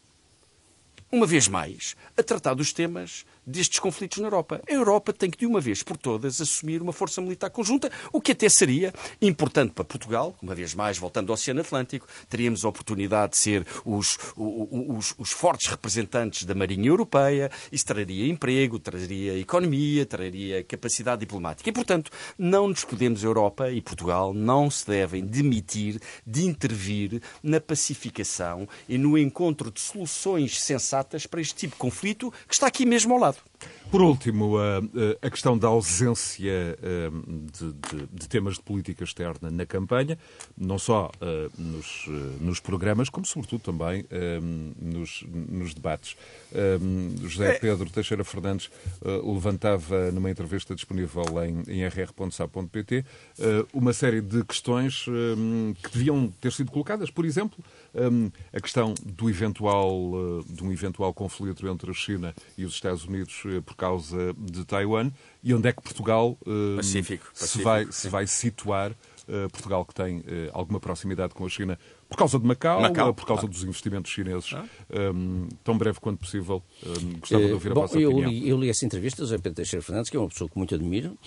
[1.12, 4.62] uma vez mais, a tratar dos temas destes conflitos na Europa.
[4.70, 8.22] A Europa tem que, de uma vez por todas, assumir uma força militar conjunta, o
[8.22, 12.70] que até seria importante para Portugal, uma vez mais, voltando ao Oceano Atlântico, teríamos a
[12.70, 19.38] oportunidade de ser os, os, os fortes representantes da Marinha Europeia, isso traria emprego, traria
[19.38, 21.70] economia, traria capacidade diplomática.
[21.70, 27.60] E, portanto, não nos podemos, Europa e Portugal, não se devem demitir de intervir na
[27.60, 32.86] pacificação e no encontro de soluções sensatas para este tipo de conflito que está aqui
[32.86, 33.30] mesmo ao lado.
[33.32, 33.51] up.
[33.91, 34.78] Por último, a,
[35.22, 36.78] a questão da ausência
[37.51, 40.18] de, de, de, temas de política externa na campanha,
[40.57, 41.12] não só
[41.57, 42.05] nos,
[42.39, 44.05] nos programas, como sobretudo também
[44.80, 46.16] nos, nos debates.
[47.22, 47.59] José é.
[47.59, 48.72] Pedro Teixeira Fernandes
[49.03, 53.05] levantava numa entrevista disponível em, em rr.sa.pt
[53.74, 55.03] uma série de questões
[55.84, 57.12] que deviam ter sido colocadas.
[57.12, 57.62] Por exemplo,
[58.53, 63.43] a questão do eventual, de um eventual conflito entre a China e os Estados Unidos
[63.60, 65.12] por causa de Taiwan
[65.43, 68.91] e onde é que Portugal uh, Pacífico, Pacífico, se, vai, se vai situar.
[69.22, 71.78] Uh, Portugal que tem alguma proximidade com a China
[72.12, 74.53] por causa de Macau, Macau ou por causa dos investimentos chineses?
[74.53, 74.66] Ah.
[75.14, 78.30] Um, tão breve quanto possível, um, gostava de ouvir a Bom, vossa eu opinião.
[78.30, 80.57] Li, eu li essa entrevista do José Pedro Teixeira Fernandes, que é uma pessoa que
[80.57, 81.18] muito admiro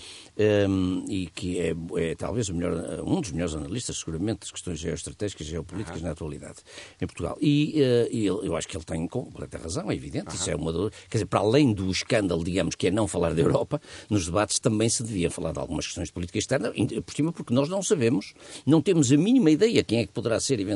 [0.69, 5.47] um, e que é, é, talvez melhor, um dos melhores analistas, seguramente, das questões geoestratégicas
[5.47, 6.05] e geopolíticas ah.
[6.05, 6.57] na atualidade
[7.01, 7.35] em Portugal.
[7.41, 10.27] E, uh, e eu, eu acho que ele tem completa razão, é evidente.
[10.27, 10.35] Ah.
[10.35, 10.91] Isso é uma do...
[11.09, 14.59] Quer dizer, para além do escândalo, digamos, que é não falar da Europa, nos debates
[14.59, 16.71] também se devia falar de algumas questões de política externa,
[17.03, 18.35] por cima porque nós não sabemos,
[18.67, 20.74] não temos a mínima ideia quem é que poderá ser, eventualmente,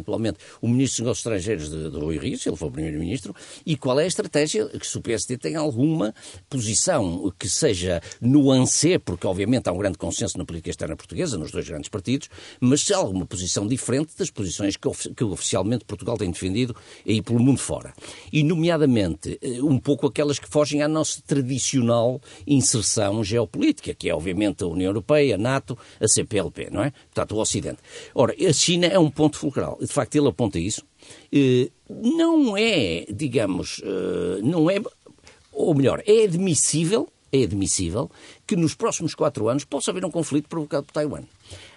[0.62, 3.36] o Ministro dos Negócios Estrangeiros de, de Rui Rio, se ele for Primeiro-Ministro,
[3.66, 6.14] e qual é a estratégia, que se o PSD tem alguma
[6.50, 11.52] posição que seja nuance, porque obviamente há um grande consenso na política externa portuguesa, nos
[11.52, 12.30] dois grandes partidos,
[12.60, 16.76] mas se há alguma posição diferente das posições que, que oficialmente Portugal tem defendido
[17.06, 17.93] aí pelo mundo fora.
[18.32, 24.14] E, nomeadamente, eh, um pouco aquelas que fogem à nossa tradicional inserção geopolítica, que é
[24.14, 26.91] obviamente a União Europeia, a NATO, a CPLP, não é?
[27.14, 27.80] Portanto, o Ocidente.
[28.14, 29.78] Ora, a China é um ponto fulcral.
[29.90, 30.86] De facto, ele aponta isso.
[31.34, 34.80] Eh, não é, digamos, eh, não é,
[35.52, 38.09] ou melhor, é admissível, é admissível
[38.45, 41.23] que nos próximos quatro anos possa haver um conflito provocado por Taiwan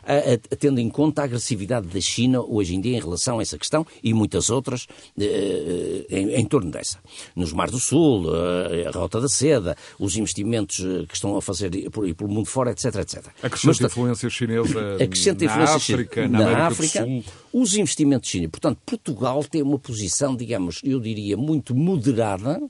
[0.05, 3.43] a, a, tendo em conta a agressividade da China hoje em dia em relação a
[3.43, 4.87] essa questão e muitas outras
[5.19, 6.99] eh, em, em, torno dessa.
[7.37, 11.43] Nos Mar do Sul, eh, a Rota da Seda, os investimentos eh, que estão a
[11.43, 13.27] fazer por, e pelo mundo fora, etc, etc.
[13.43, 17.07] A crescente influência chinesa crescente na influência África, na, na África,
[17.53, 18.51] os investimentos chineses.
[18.51, 22.61] Portanto, Portugal tem uma posição, digamos, eu diria, muito moderada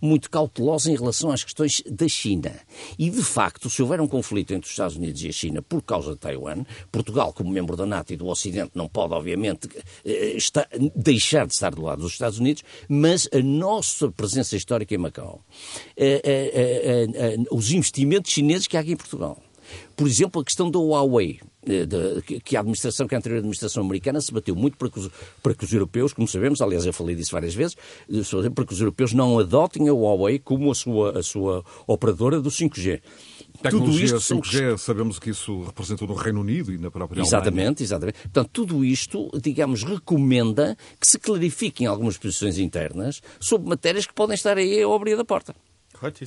[0.00, 2.52] muito cautelosa em relação às questões da China.
[2.98, 5.82] E, de facto, se houver um conflito entre os Estados Unidos e a China por
[5.82, 9.68] causa de Taiwan, Portugal, como membro da NATO e do Ocidente, não pode, obviamente,
[10.04, 14.94] eh, estar, deixar de estar do lado dos Estados Unidos, mas a nossa presença histórica
[14.94, 15.44] em Macau,
[15.96, 19.40] eh, eh, os investimentos chineses que há aqui em Portugal,
[19.96, 23.82] por exemplo, a questão da Huawei, eh, de, que a administração, que a anterior administração
[23.82, 25.10] americana se bateu muito para que, os,
[25.42, 27.76] para que os europeus, como sabemos, aliás eu falei disso várias vezes,
[28.08, 32.40] eh, para que os europeus não adotem a Huawei como a sua, a sua operadora
[32.40, 33.00] do 5G.
[33.62, 34.78] Tecnologia tudo isto 5G, são...
[34.78, 37.76] sabemos que isso representou no Reino Unido e na própria Exatamente, Alemanha.
[37.80, 38.22] exatamente.
[38.22, 44.34] Portanto, tudo isto, digamos, recomenda que se clarifiquem algumas posições internas sobre matérias que podem
[44.34, 45.54] estar aí ao abrir da porta.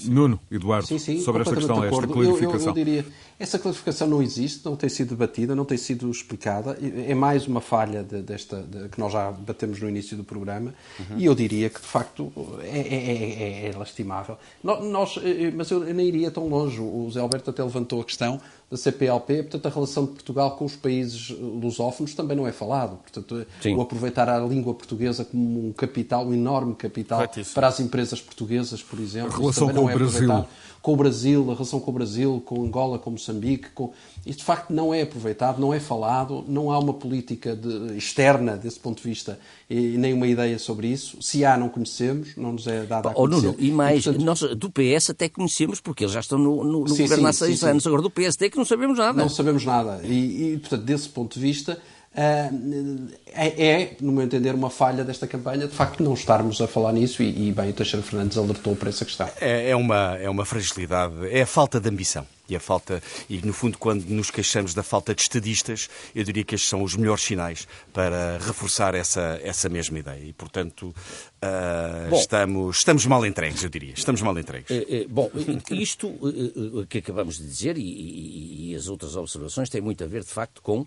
[0.06, 2.52] Nuno, Eduardo, sim, sim, sobre esta questão, esta clarificação.
[2.52, 3.06] Eu, eu, eu, diria,
[3.40, 6.78] essa clarificação não existe, não tem sido debatida, não tem sido explicada.
[7.08, 10.74] É mais uma falha de, desta de, que nós já batemos no início do programa
[11.00, 11.18] uhum.
[11.18, 14.38] e eu diria que, de facto, é, é, é, é lastimável.
[14.64, 16.80] Nós, eh, mas eu nem iria tão longe.
[16.80, 18.40] O Zé Alberto até levantou a questão
[18.74, 22.98] da CPLP, portanto, a relação de Portugal com os países lusófonos também não é falado.
[22.98, 23.76] Portanto, Sim.
[23.76, 27.22] o aproveitar a língua portuguesa como um capital, um enorme capital
[27.54, 29.32] para as empresas portuguesas, por exemplo.
[29.32, 30.46] A relação com é o Brasil
[30.84, 33.70] com o Brasil, a relação com o Brasil, com Angola, com Moçambique.
[33.74, 33.94] Com...
[34.26, 37.98] Isto de facto não é aproveitado, não é falado, não há uma política de...
[37.98, 41.22] externa desse ponto de vista e nem uma ideia sobre isso.
[41.22, 43.38] Se há, não conhecemos, não nos é dada a conhecer.
[43.38, 44.26] Oh, Nuno, e mais, e, portanto...
[44.26, 47.30] nós do PS até conhecemos porque eles já estão no, no, no sim, governo sim,
[47.30, 47.88] há seis sim, anos.
[47.88, 49.22] Agora do PSD é que não sabemos nada.
[49.22, 50.02] Não sabemos nada.
[50.04, 51.78] E, e portanto, desse ponto de vista
[52.16, 52.50] é,
[53.36, 57.24] é, no meu entender, uma falha desta campanha, de facto, não estarmos a falar nisso
[57.24, 59.28] e, e bem, o Teixeira Fernandes alertou para essa questão.
[59.42, 62.26] É, é, uma, é uma fragilidade, é a falta de ambição.
[62.50, 66.44] E a falta, e no fundo, quando nos queixamos da falta de estadistas, eu diria
[66.44, 70.22] que estes são os melhores sinais para reforçar essa, essa mesma ideia.
[70.26, 70.94] E, portanto,
[71.42, 73.94] uh, bom, estamos, estamos mal entregues, eu diria.
[73.94, 74.70] Estamos mal entregues.
[74.70, 75.32] É, é, bom,
[75.72, 80.08] isto uh, que acabamos de dizer e, e, e, as outras observações têm muito a
[80.08, 80.86] ver, de facto, com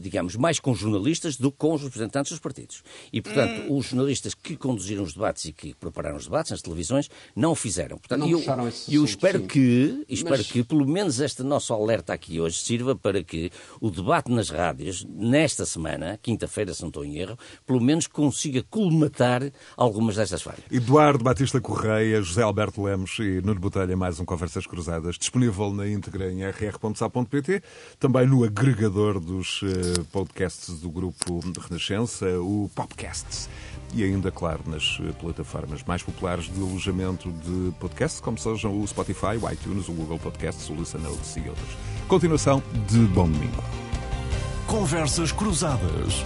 [0.00, 2.82] digamos, mais com jornalistas do que com os representantes dos partidos.
[3.12, 3.76] E, portanto, hum.
[3.76, 7.54] os jornalistas que conduziram os debates e que prepararam os debates nas televisões não o
[7.54, 7.98] fizeram.
[7.98, 8.42] Portanto, não eu,
[8.88, 13.50] eu espero que, espero que, pelo menos, este nosso alerta aqui hoje sirva para que
[13.80, 18.62] o debate nas rádios, nesta semana, quinta-feira, se não estou em erro, pelo menos consiga
[18.68, 20.62] colmatar algumas destas falhas.
[20.70, 25.88] Eduardo Batista Correia, José Alberto Lemos e Nuno Botelha, mais um Conversas Cruzadas, disponível na
[25.88, 27.62] íntegra em rr.sa.pt,
[27.98, 33.48] também no agregador dos uh, podcasts do grupo de Renascença, o Popcasts.
[33.94, 39.38] E ainda, claro, nas plataformas mais populares de alojamento de podcasts, como sejam o Spotify,
[39.40, 41.68] o iTunes, o Google Podcasts, o Listen Notes e outros.
[42.08, 43.62] Continuação de Bom Domingo.
[44.66, 46.24] Conversas Cruzadas.